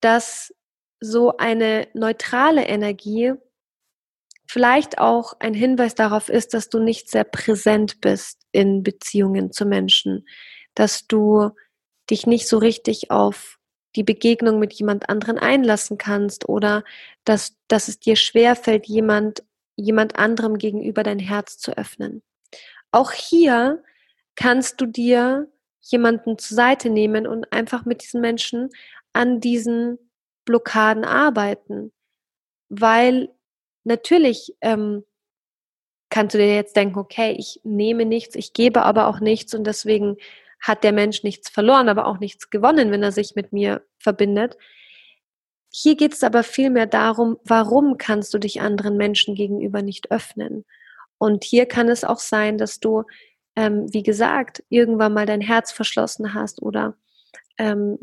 [0.00, 0.54] dass
[1.00, 3.32] so eine neutrale Energie
[4.48, 9.66] vielleicht auch ein Hinweis darauf ist, dass du nicht sehr präsent bist in Beziehungen zu
[9.66, 10.26] Menschen,
[10.76, 11.50] dass du
[12.08, 13.58] dich nicht so richtig auf
[13.96, 16.84] die Begegnung mit jemand anderen einlassen kannst oder
[17.24, 19.42] dass, dass es dir schwerfällt, jemand,
[19.74, 22.22] jemand anderem gegenüber dein Herz zu öffnen.
[22.92, 23.82] Auch hier
[24.36, 25.50] kannst du dir
[25.80, 28.70] jemanden zur Seite nehmen und einfach mit diesen Menschen
[29.12, 29.98] an diesen
[30.44, 31.92] Blockaden arbeiten.
[32.68, 33.30] Weil
[33.84, 35.04] natürlich ähm,
[36.10, 39.64] kannst du dir jetzt denken, okay, ich nehme nichts, ich gebe aber auch nichts und
[39.64, 40.16] deswegen
[40.60, 44.56] hat der Mensch nichts verloren, aber auch nichts gewonnen, wenn er sich mit mir verbindet.
[45.70, 50.64] Hier geht es aber vielmehr darum, warum kannst du dich anderen Menschen gegenüber nicht öffnen?
[51.18, 53.04] Und hier kann es auch sein, dass du,
[53.56, 56.96] ähm, wie gesagt, irgendwann mal dein Herz verschlossen hast oder
[57.58, 57.98] ähm,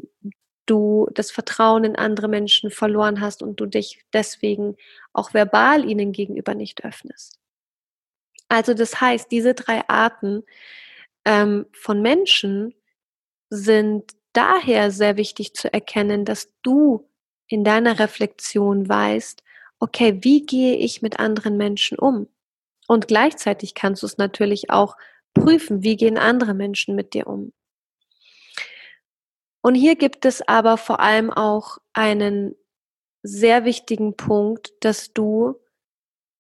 [0.66, 4.78] du das Vertrauen in andere Menschen verloren hast und du dich deswegen
[5.12, 7.40] auch verbal ihnen gegenüber nicht öffnest.
[8.50, 10.44] Also das heißt, diese drei Arten
[11.26, 12.74] ähm, von Menschen
[13.50, 17.10] sind daher sehr wichtig zu erkennen, dass du
[17.48, 19.44] in deiner Reflexion weißt,
[19.80, 22.28] okay, wie gehe ich mit anderen Menschen um?
[22.88, 24.98] Und gleichzeitig kannst du es natürlich auch
[25.34, 27.54] prüfen, wie gehen andere Menschen mit dir um.
[29.62, 32.56] Und hier gibt es aber vor allem auch einen
[33.22, 35.56] sehr wichtigen Punkt, dass du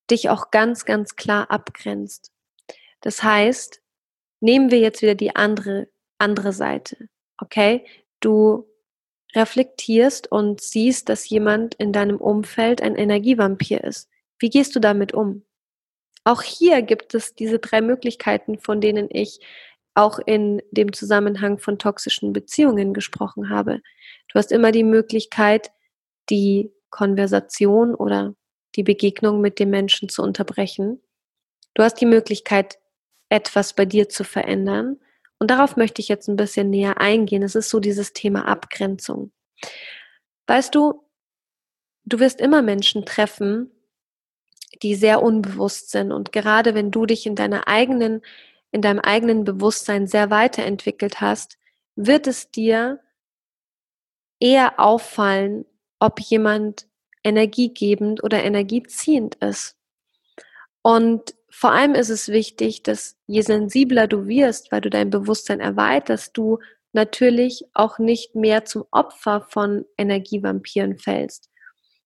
[0.09, 2.31] dich auch ganz, ganz klar abgrenzt.
[2.99, 3.82] Das heißt,
[4.43, 5.87] nehmen wir jetzt wieder die andere,
[6.17, 7.07] andere Seite.
[7.37, 7.85] Okay?
[8.19, 8.67] Du
[9.33, 14.09] reflektierst und siehst, dass jemand in deinem Umfeld ein Energievampir ist.
[14.37, 15.45] Wie gehst du damit um?
[16.25, 19.39] Auch hier gibt es diese drei Möglichkeiten, von denen ich
[19.95, 23.81] auch in dem Zusammenhang von toxischen Beziehungen gesprochen habe.
[24.27, 25.71] Du hast immer die Möglichkeit,
[26.29, 28.35] die Konversation oder
[28.75, 31.01] die Begegnung mit dem Menschen zu unterbrechen.
[31.75, 32.79] Du hast die Möglichkeit,
[33.34, 34.99] etwas bei dir zu verändern.
[35.39, 37.41] Und darauf möchte ich jetzt ein bisschen näher eingehen.
[37.41, 39.31] Es ist so dieses Thema Abgrenzung.
[40.45, 41.03] Weißt du,
[42.05, 43.71] du wirst immer Menschen treffen,
[44.84, 46.11] die sehr unbewusst sind.
[46.11, 48.21] Und gerade wenn du dich in deiner eigenen,
[48.71, 51.57] in deinem eigenen Bewusstsein sehr weiterentwickelt hast,
[51.95, 52.99] wird es dir
[54.39, 55.65] eher auffallen,
[55.97, 56.88] ob jemand
[57.23, 59.75] energiegebend oder energieziehend ist.
[60.84, 65.60] Und vor allem ist es wichtig, dass je sensibler du wirst, weil du dein Bewusstsein
[65.60, 66.58] erweiterst, du
[66.93, 71.51] natürlich auch nicht mehr zum Opfer von Energievampiren fällst.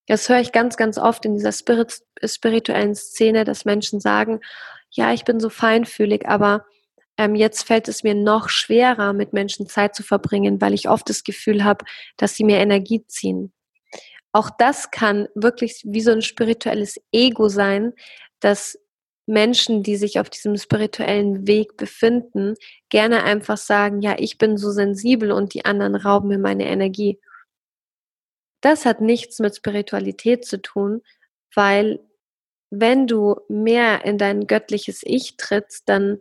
[0.06, 4.42] Das höre ich ganz, ganz oft in dieser Spirit, spirituellen Szene, dass Menschen sagen,
[4.92, 6.66] ja, ich bin so feinfühlig, aber
[7.18, 11.10] ähm, jetzt fällt es mir noch schwerer, mit Menschen Zeit zu verbringen, weil ich oft
[11.10, 11.86] das Gefühl habe,
[12.18, 13.54] dass sie mir Energie ziehen.
[14.34, 17.94] Auch das kann wirklich wie so ein spirituelles Ego sein,
[18.42, 18.78] dass
[19.28, 22.56] Menschen, die sich auf diesem spirituellen Weg befinden,
[22.90, 27.20] gerne einfach sagen, ja, ich bin so sensibel und die anderen rauben mir meine Energie.
[28.62, 31.02] Das hat nichts mit Spiritualität zu tun,
[31.54, 32.00] weil
[32.70, 36.20] wenn du mehr in dein göttliches Ich trittst, dann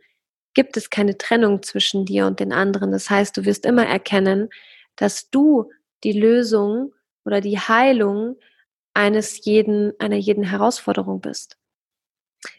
[0.54, 2.90] gibt es keine Trennung zwischen dir und den anderen.
[2.90, 4.48] Das heißt, du wirst immer erkennen,
[4.96, 5.70] dass du
[6.02, 6.92] die Lösung
[7.24, 8.36] oder die Heilung
[8.94, 11.56] eines jeden, einer jeden Herausforderung bist.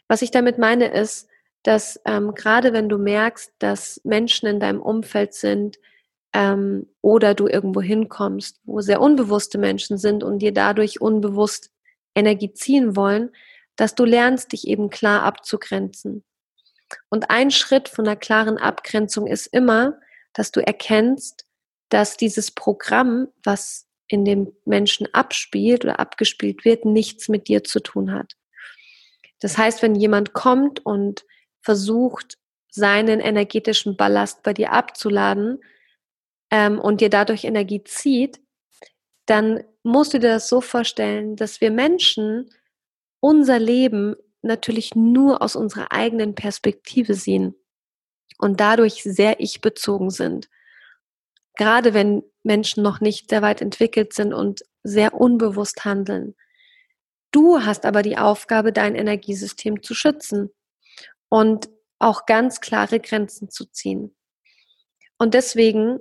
[0.08, 1.28] Was ich damit meine ist,
[1.64, 5.78] dass ähm, gerade wenn du merkst, dass Menschen in deinem Umfeld sind
[6.34, 11.72] ähm, oder du irgendwo hinkommst, wo sehr unbewusste Menschen sind und dir dadurch unbewusst
[12.16, 13.32] Energie ziehen wollen,
[13.76, 16.24] dass du lernst, dich eben klar abzugrenzen.
[17.10, 20.00] Und ein Schritt von einer klaren Abgrenzung ist immer,
[20.34, 21.46] dass du erkennst,
[21.90, 27.82] dass dieses Programm, was in dem Menschen abspielt oder abgespielt wird, nichts mit dir zu
[27.82, 28.37] tun hat.
[29.40, 31.26] Das heißt, wenn jemand kommt und
[31.62, 32.38] versucht,
[32.70, 35.60] seinen energetischen Ballast bei dir abzuladen
[36.52, 38.40] ähm, und dir dadurch Energie zieht,
[39.26, 42.50] dann musst du dir das so vorstellen, dass wir Menschen
[43.20, 47.56] unser Leben natürlich nur aus unserer eigenen Perspektive sehen
[48.38, 50.50] und dadurch sehr ich-bezogen sind.
[51.56, 56.36] Gerade wenn Menschen noch nicht sehr weit entwickelt sind und sehr unbewusst handeln.
[57.32, 60.50] Du hast aber die Aufgabe, dein Energiesystem zu schützen
[61.30, 61.70] und
[62.00, 64.16] auch ganz klare Grenzen zu ziehen.
[65.18, 66.00] Und deswegen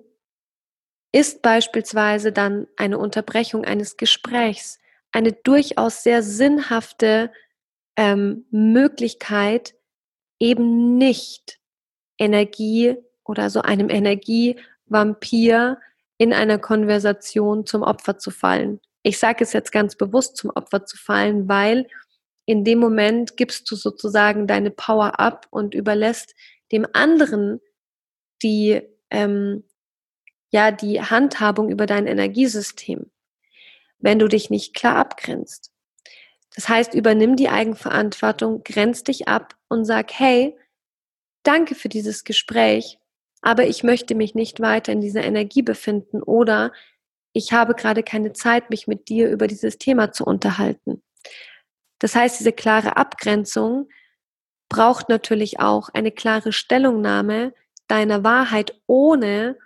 [1.13, 4.79] ist beispielsweise dann eine Unterbrechung eines Gesprächs
[5.13, 7.33] eine durchaus sehr sinnhafte
[7.97, 9.75] ähm, Möglichkeit,
[10.39, 11.59] eben nicht
[12.19, 15.81] Energie oder so einem Energievampir
[16.19, 18.81] in einer Konversation zum Opfer zu fallen.
[19.07, 21.87] Ich sage es jetzt ganz bewusst zum Opfer zu fallen, weil
[22.45, 26.35] in dem Moment gibst du sozusagen deine Power ab und überlässt
[26.73, 27.61] dem anderen
[28.43, 29.63] die, ähm,
[30.51, 33.09] ja, die Handhabung über dein Energiesystem,
[34.01, 35.71] wenn du dich nicht klar abgrenzt.
[36.57, 40.59] Das heißt, übernimm die Eigenverantwortung, grenz dich ab und sag, hey,
[41.45, 42.99] danke für dieses Gespräch,
[43.41, 46.73] aber ich möchte mich nicht weiter in dieser Energie befinden oder
[47.37, 51.03] ich habe gerade keine Zeit, mich mit dir über dieses Thema zu unterhalten.
[51.99, 53.91] Das heißt, diese klare Abgrenzung
[54.71, 57.53] braucht natürlich auch eine klare Stellungnahme
[57.89, 59.59] deiner Wahrheit, ohne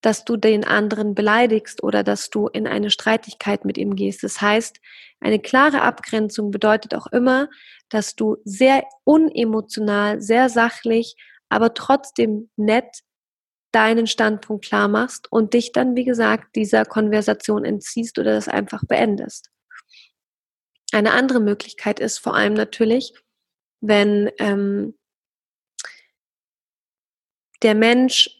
[0.00, 4.22] dass du den anderen beleidigst oder dass du in eine Streitigkeit mit ihm gehst.
[4.22, 4.80] Das heißt,
[5.20, 7.50] eine klare Abgrenzung bedeutet auch immer,
[7.90, 11.14] dass du sehr unemotional, sehr sachlich,
[11.50, 13.02] aber trotzdem nett
[13.72, 18.82] deinen Standpunkt klar machst und dich dann, wie gesagt, dieser Konversation entziehst oder das einfach
[18.86, 19.50] beendest.
[20.92, 23.12] Eine andere Möglichkeit ist vor allem natürlich,
[23.80, 24.94] wenn ähm,
[27.62, 28.30] der Mensch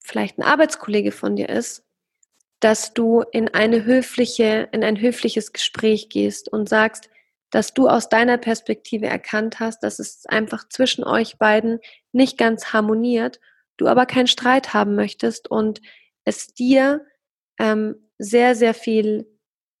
[0.00, 1.82] vielleicht ein Arbeitskollege von dir ist,
[2.60, 7.10] dass du in eine höfliche, in ein höfliches Gespräch gehst und sagst,
[7.50, 11.80] dass du aus deiner Perspektive erkannt hast, dass es einfach zwischen euch beiden
[12.12, 13.40] nicht ganz harmoniert
[13.76, 15.80] du aber keinen Streit haben möchtest und
[16.24, 17.04] es dir
[17.58, 19.26] ähm, sehr, sehr viel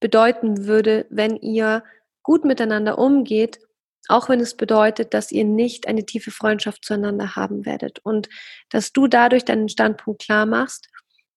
[0.00, 1.84] bedeuten würde, wenn ihr
[2.22, 3.60] gut miteinander umgeht,
[4.08, 8.28] auch wenn es bedeutet, dass ihr nicht eine tiefe Freundschaft zueinander haben werdet und
[8.70, 10.88] dass du dadurch deinen Standpunkt klar machst,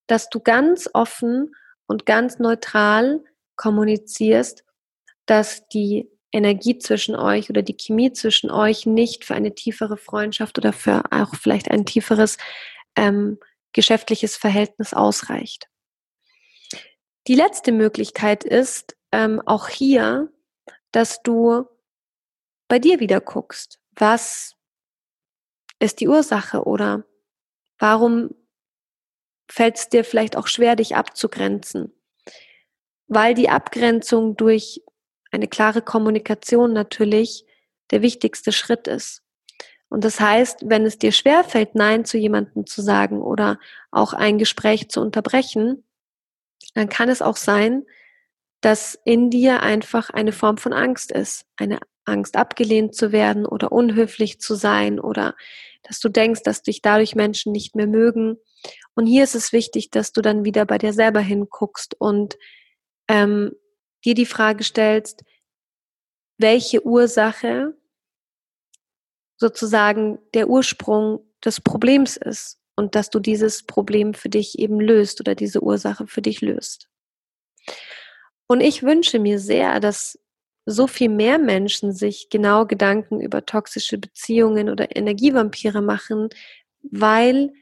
[0.08, 1.52] dass du ganz offen
[1.88, 3.24] und ganz neutral
[3.56, 4.64] kommunizierst,
[5.26, 10.58] dass die Energie zwischen euch oder die Chemie zwischen euch nicht für eine tiefere Freundschaft
[10.58, 12.38] oder für auch vielleicht ein tieferes
[12.96, 13.40] ähm,
[13.74, 15.68] geschäftliches Verhältnis ausreicht.
[17.28, 20.32] Die letzte Möglichkeit ist ähm, auch hier,
[20.92, 21.66] dass du
[22.68, 24.56] bei dir wieder guckst, was
[25.80, 27.06] ist die Ursache oder
[27.78, 28.36] warum
[29.50, 31.94] fällt es dir vielleicht auch schwer, dich abzugrenzen?
[33.08, 34.84] Weil die Abgrenzung durch
[35.32, 37.46] eine klare Kommunikation natürlich
[37.92, 39.24] der wichtigste Schritt ist.
[39.90, 43.60] Und das heißt, wenn es dir schwerfällt, Nein zu jemandem zu sagen oder
[43.92, 45.84] auch ein Gespräch zu unterbrechen,
[46.76, 47.86] dann kann es auch sein,
[48.62, 51.46] dass in dir einfach eine Form von Angst ist.
[51.58, 55.36] Eine Angst, abgelehnt zu werden oder unhöflich zu sein oder
[55.84, 58.38] dass du denkst, dass dich dadurch Menschen nicht mehr mögen.
[58.96, 62.38] Und hier ist es wichtig, dass du dann wieder bei dir selber hinguckst und
[63.08, 63.54] ähm,
[64.06, 65.24] dir die Frage stellst,
[66.38, 67.76] welche Ursache
[69.38, 75.20] sozusagen der Ursprung des Problems ist und dass du dieses Problem für dich eben löst
[75.20, 76.90] oder diese Ursache für dich löst.
[78.48, 80.20] Und ich wünsche mir sehr, dass
[80.66, 86.30] so viel mehr Menschen sich genau Gedanken über toxische Beziehungen oder Energievampire machen,
[86.82, 87.54] weil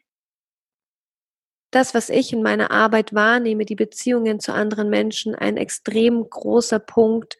[1.78, 6.80] das, was ich in meiner Arbeit wahrnehme, die Beziehungen zu anderen Menschen, ein extrem großer
[6.80, 7.38] Punkt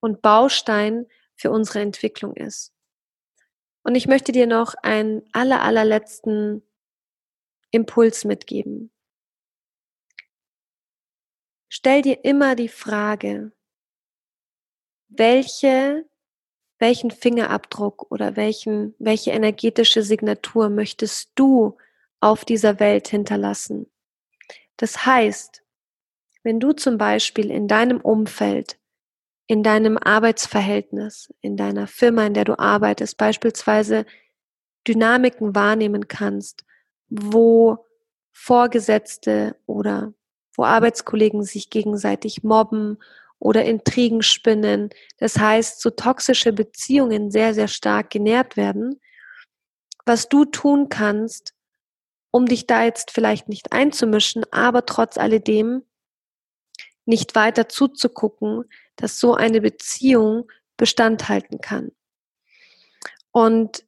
[0.00, 1.06] und Baustein
[1.36, 2.72] für unsere Entwicklung ist.
[3.84, 6.64] Und ich möchte dir noch einen aller, allerletzten
[7.70, 8.90] Impuls mitgeben.
[11.68, 13.52] Stell dir immer die Frage,
[15.08, 16.04] welche,
[16.80, 21.78] welchen Fingerabdruck oder welchen, welche energetische Signatur möchtest du
[22.20, 23.90] auf dieser Welt hinterlassen.
[24.76, 25.62] Das heißt,
[26.42, 28.78] wenn du zum Beispiel in deinem Umfeld,
[29.46, 34.06] in deinem Arbeitsverhältnis, in deiner Firma, in der du arbeitest, beispielsweise
[34.86, 36.64] Dynamiken wahrnehmen kannst,
[37.08, 37.84] wo
[38.32, 40.14] Vorgesetzte oder
[40.56, 42.98] wo Arbeitskollegen sich gegenseitig mobben
[43.38, 44.90] oder Intrigen spinnen.
[45.18, 49.00] Das heißt, so toxische Beziehungen sehr, sehr stark genährt werden.
[50.06, 51.54] Was du tun kannst,
[52.30, 55.82] um dich da jetzt vielleicht nicht einzumischen, aber trotz alledem
[57.04, 58.64] nicht weiter zuzugucken,
[58.96, 61.90] dass so eine Beziehung Bestand halten kann.
[63.32, 63.84] Und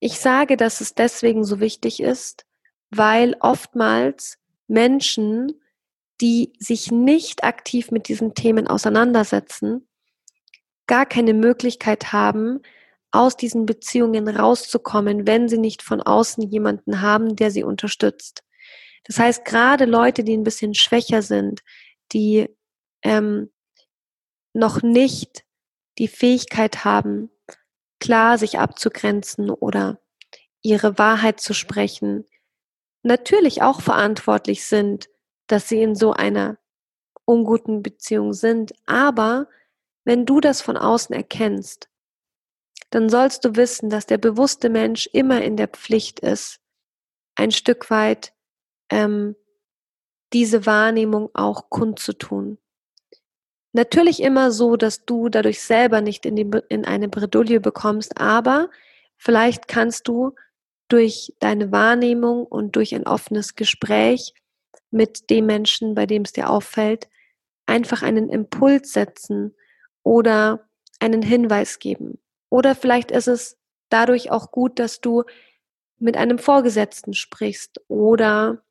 [0.00, 2.46] ich sage, dass es deswegen so wichtig ist,
[2.90, 5.60] weil oftmals Menschen,
[6.20, 9.88] die sich nicht aktiv mit diesen Themen auseinandersetzen,
[10.86, 12.60] gar keine Möglichkeit haben,
[13.12, 18.42] aus diesen Beziehungen rauszukommen, wenn sie nicht von außen jemanden haben, der sie unterstützt.
[19.04, 21.60] Das heißt, gerade Leute, die ein bisschen schwächer sind,
[22.12, 22.48] die
[23.02, 23.50] ähm,
[24.54, 25.44] noch nicht
[25.98, 27.30] die Fähigkeit haben,
[28.00, 30.00] klar sich abzugrenzen oder
[30.62, 32.24] ihre Wahrheit zu sprechen,
[33.02, 35.08] natürlich auch verantwortlich sind,
[35.48, 36.58] dass sie in so einer
[37.24, 38.72] unguten Beziehung sind.
[38.86, 39.48] Aber
[40.04, 41.88] wenn du das von außen erkennst,
[42.92, 46.60] dann sollst du wissen, dass der bewusste Mensch immer in der Pflicht ist,
[47.34, 48.34] ein Stück weit
[48.90, 49.34] ähm,
[50.34, 52.58] diese Wahrnehmung auch kundzutun.
[53.72, 58.68] Natürlich immer so, dass du dadurch selber nicht in, die, in eine Bredouille bekommst, aber
[59.16, 60.34] vielleicht kannst du
[60.88, 64.34] durch deine Wahrnehmung und durch ein offenes Gespräch
[64.90, 67.08] mit dem Menschen, bei dem es dir auffällt,
[67.64, 69.54] einfach einen Impuls setzen
[70.02, 70.68] oder
[71.00, 72.18] einen Hinweis geben.
[72.52, 75.24] Oder vielleicht ist es dadurch auch gut, dass du
[75.98, 78.62] mit einem Vorgesetzten sprichst oder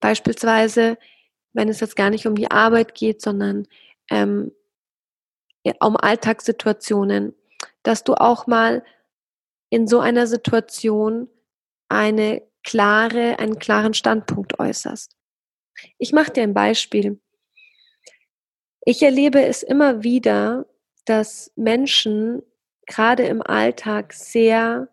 [0.00, 0.98] beispielsweise,
[1.52, 3.68] wenn es jetzt gar nicht um die Arbeit geht, sondern
[4.10, 4.50] ähm,
[5.78, 7.36] um Alltagssituationen,
[7.84, 8.84] dass du auch mal
[9.70, 11.28] in so einer Situation
[11.88, 15.16] eine klare, einen klaren Standpunkt äußerst.
[15.98, 17.20] Ich mache dir ein Beispiel.
[18.84, 20.66] Ich erlebe es immer wieder,
[21.04, 22.42] dass Menschen
[22.86, 24.88] gerade im Alltag sehr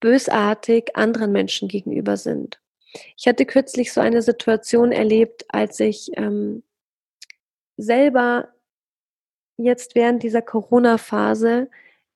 [0.00, 2.60] bösartig anderen Menschen gegenüber sind.
[3.16, 6.62] Ich hatte kürzlich so eine Situation erlebt, als ich ähm,
[7.76, 8.48] selber
[9.56, 11.70] jetzt während dieser Corona-Phase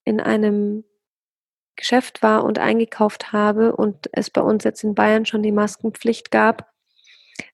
[0.04, 0.84] in einem
[1.76, 6.30] Geschäft war und eingekauft habe und es bei uns jetzt in Bayern schon die Maskenpflicht
[6.30, 6.72] gab,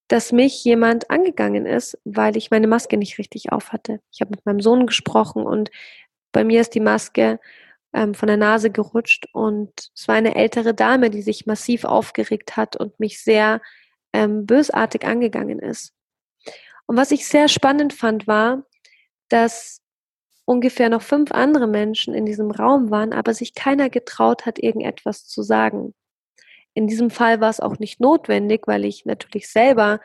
[0.08, 4.00] dass mich jemand angegangen ist, weil ich meine Maske nicht richtig auf hatte.
[4.10, 5.70] Ich habe mit meinem Sohn gesprochen und
[6.34, 7.40] bei mir ist die Maske
[7.94, 12.58] ähm, von der Nase gerutscht und es war eine ältere Dame, die sich massiv aufgeregt
[12.58, 13.62] hat und mich sehr
[14.12, 15.94] ähm, bösartig angegangen ist.
[16.86, 18.64] Und was ich sehr spannend fand, war,
[19.28, 19.80] dass
[20.44, 25.26] ungefähr noch fünf andere Menschen in diesem Raum waren, aber sich keiner getraut hat, irgendetwas
[25.26, 25.94] zu sagen.
[26.74, 30.00] In diesem Fall war es auch nicht notwendig, weil ich natürlich selber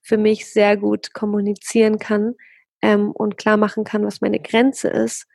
[0.00, 2.34] für mich sehr gut kommunizieren kann
[2.82, 5.26] ähm, und klar machen kann, was meine Grenze ist.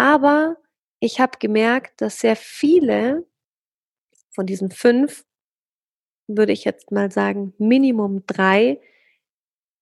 [0.00, 0.56] Aber
[0.98, 3.26] ich habe gemerkt, dass sehr viele
[4.30, 5.26] von diesen fünf,
[6.26, 8.80] würde ich jetzt mal sagen, Minimum drei,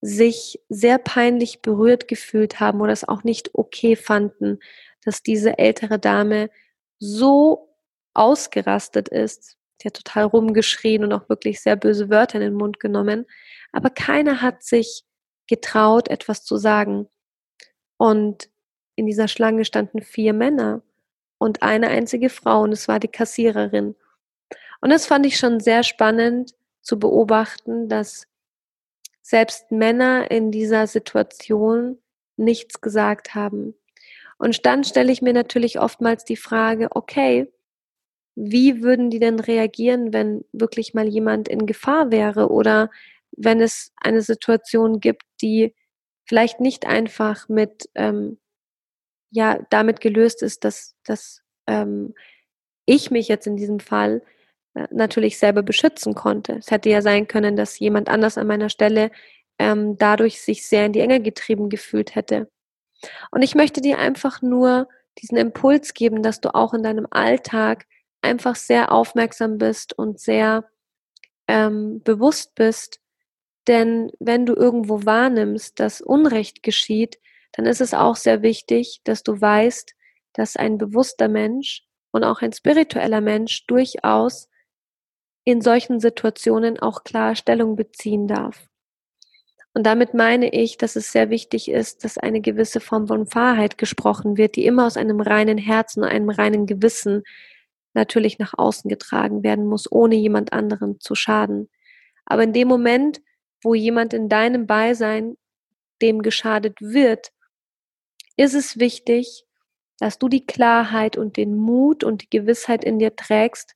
[0.00, 4.58] sich sehr peinlich berührt gefühlt haben oder es auch nicht okay fanden,
[5.04, 6.50] dass diese ältere Dame
[6.98, 7.72] so
[8.12, 9.56] ausgerastet ist.
[9.80, 13.24] Die hat total rumgeschrien und auch wirklich sehr böse Wörter in den Mund genommen.
[13.70, 15.04] Aber keiner hat sich
[15.46, 17.06] getraut, etwas zu sagen.
[17.98, 18.50] Und
[18.98, 20.82] in dieser Schlange standen vier Männer
[21.38, 23.94] und eine einzige Frau und es war die Kassiererin.
[24.80, 28.26] Und das fand ich schon sehr spannend zu beobachten, dass
[29.22, 31.98] selbst Männer in dieser Situation
[32.36, 33.74] nichts gesagt haben.
[34.38, 37.52] Und dann stelle ich mir natürlich oftmals die Frage, okay,
[38.34, 42.90] wie würden die denn reagieren, wenn wirklich mal jemand in Gefahr wäre oder
[43.32, 45.74] wenn es eine Situation gibt, die
[46.24, 48.38] vielleicht nicht einfach mit, ähm,
[49.30, 52.14] ja, damit gelöst ist, dass, dass ähm,
[52.86, 54.22] ich mich jetzt in diesem Fall
[54.74, 56.54] äh, natürlich selber beschützen konnte.
[56.54, 59.10] Es hätte ja sein können, dass jemand anders an meiner Stelle
[59.58, 62.50] ähm, dadurch sich sehr in die Enge getrieben gefühlt hätte.
[63.30, 64.88] Und ich möchte dir einfach nur
[65.20, 67.86] diesen Impuls geben, dass du auch in deinem Alltag
[68.22, 70.64] einfach sehr aufmerksam bist und sehr
[71.46, 73.00] ähm, bewusst bist.
[73.66, 77.18] Denn wenn du irgendwo wahrnimmst, dass Unrecht geschieht,
[77.52, 79.94] dann ist es auch sehr wichtig, dass du weißt,
[80.32, 84.48] dass ein bewusster Mensch und auch ein spiritueller Mensch durchaus
[85.44, 88.68] in solchen Situationen auch klar Stellung beziehen darf.
[89.74, 93.78] Und damit meine ich, dass es sehr wichtig ist, dass eine gewisse Form von Wahrheit
[93.78, 97.22] gesprochen wird, die immer aus einem reinen Herzen und einem reinen Gewissen
[97.94, 101.68] natürlich nach außen getragen werden muss, ohne jemand anderen zu schaden.
[102.26, 103.20] Aber in dem Moment,
[103.62, 105.36] wo jemand in deinem Beisein
[106.02, 107.30] dem geschadet wird,
[108.38, 109.44] ist es wichtig,
[109.98, 113.74] dass du die Klarheit und den Mut und die Gewissheit in dir trägst,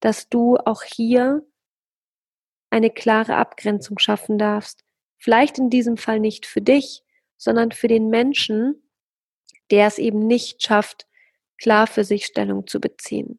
[0.00, 1.44] dass du auch hier
[2.70, 4.84] eine klare Abgrenzung schaffen darfst.
[5.18, 7.02] Vielleicht in diesem Fall nicht für dich,
[7.38, 8.82] sondern für den Menschen,
[9.70, 11.06] der es eben nicht schafft,
[11.56, 13.38] klar für sich Stellung zu beziehen.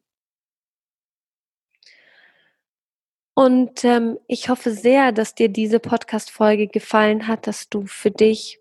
[3.34, 8.60] Und ähm, ich hoffe sehr, dass dir diese Podcast-Folge gefallen hat, dass du für dich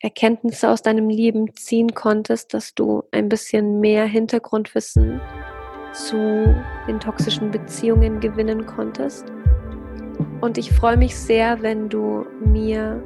[0.00, 5.20] Erkenntnisse aus deinem Leben ziehen konntest, dass du ein bisschen mehr Hintergrundwissen
[5.92, 6.54] zu
[6.86, 9.26] den toxischen Beziehungen gewinnen konntest.
[10.40, 13.02] Und ich freue mich sehr, wenn du mir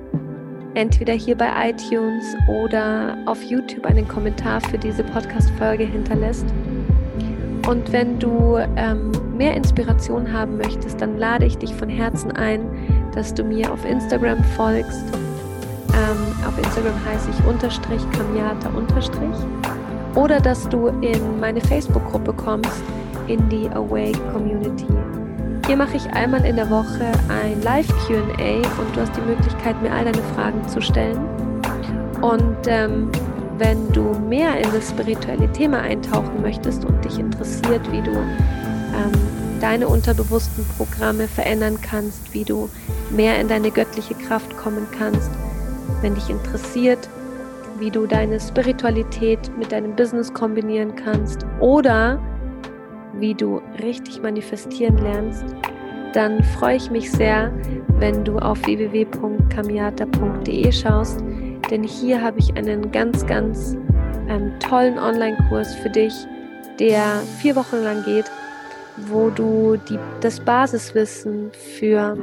[0.74, 6.46] entweder hier bei iTunes oder auf YouTube einen Kommentar für diese Podcast-Folge hinterlässt.
[7.68, 12.66] Und wenn du ähm, mehr Inspiration haben möchtest, dann lade ich dich von Herzen ein,
[13.14, 15.04] dass du mir auf Instagram folgst.
[15.94, 19.36] Ähm, auf Instagram heiße ich unterstrich Kamiata unterstrich.
[20.14, 22.82] Oder dass du in meine Facebook-Gruppe kommst,
[23.28, 24.86] in die Awake Community.
[25.66, 29.92] Hier mache ich einmal in der Woche ein Live-QA und du hast die Möglichkeit, mir
[29.92, 31.18] all deine Fragen zu stellen.
[32.20, 33.10] Und ähm,
[33.58, 39.12] wenn du mehr in das spirituelle Thema eintauchen möchtest und dich interessiert, wie du ähm,
[39.60, 42.68] deine unterbewussten Programme verändern kannst, wie du
[43.10, 45.30] mehr in deine göttliche Kraft kommen kannst,
[46.00, 47.10] wenn dich interessiert,
[47.78, 52.18] wie du deine Spiritualität mit deinem Business kombinieren kannst oder
[53.18, 55.44] wie du richtig manifestieren lernst,
[56.12, 57.50] dann freue ich mich sehr,
[57.98, 61.20] wenn du auf www.kamiata.de schaust,
[61.70, 63.76] denn hier habe ich einen ganz, ganz
[64.28, 66.14] ähm, tollen Online-Kurs für dich,
[66.78, 68.30] der vier Wochen lang geht,
[69.08, 72.16] wo du die, das Basiswissen für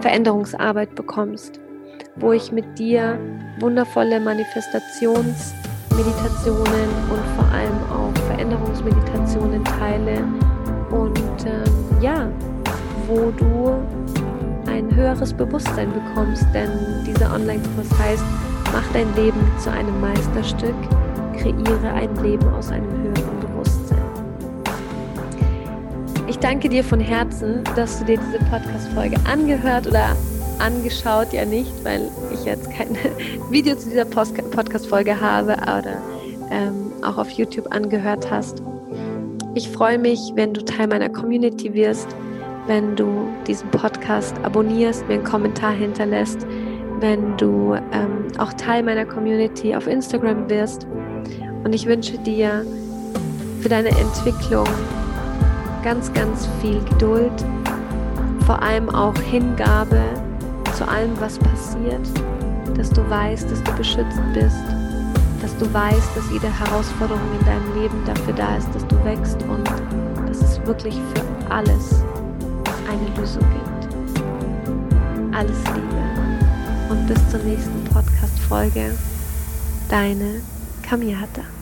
[0.00, 1.60] Veränderungsarbeit bekommst,
[2.16, 3.18] wo ich mit dir
[3.60, 5.52] wundervolle Manifestations-
[5.96, 10.24] Meditationen und vor allem auch Veränderungsmeditationen teile
[10.90, 11.62] und ähm,
[12.00, 12.28] ja,
[13.06, 13.74] wo du
[14.66, 16.70] ein höheres Bewusstsein bekommst, denn
[17.06, 18.24] dieser Online-Kurs heißt,
[18.72, 20.74] mach dein Leben zu einem Meisterstück,
[21.38, 23.98] kreiere ein Leben aus einem höheren Bewusstsein.
[26.26, 30.16] Ich danke dir von Herzen, dass du dir diese Podcast-Folge angehört oder
[30.60, 32.96] angeschaut, ja nicht, weil ich jetzt kein
[33.50, 36.02] Video zu dieser Podcast-Folge habe oder
[36.50, 38.62] ähm, auch auf YouTube angehört hast.
[39.54, 42.08] Ich freue mich, wenn du Teil meiner Community wirst,
[42.66, 46.46] wenn du diesen Podcast abonnierst, mir einen Kommentar hinterlässt,
[47.00, 50.86] wenn du ähm, auch Teil meiner Community auf Instagram wirst
[51.64, 52.64] Und ich wünsche dir
[53.60, 54.66] für deine Entwicklung
[55.82, 57.32] ganz, ganz viel Geduld,
[58.46, 60.02] vor allem auch Hingabe
[60.74, 62.06] zu allem, was passiert,
[62.76, 64.64] dass du weißt, dass du beschützt bist,
[65.40, 69.40] dass du weißt, dass jede Herausforderung in deinem Leben dafür da ist, dass du wächst
[69.44, 69.68] und
[70.26, 72.02] dass es wirklich für alles
[72.90, 73.94] eine Lösung gibt.
[75.34, 78.96] Alles Liebe und bis zur nächsten Podcast-Folge.
[79.88, 80.40] Deine
[80.82, 81.53] Kamiata.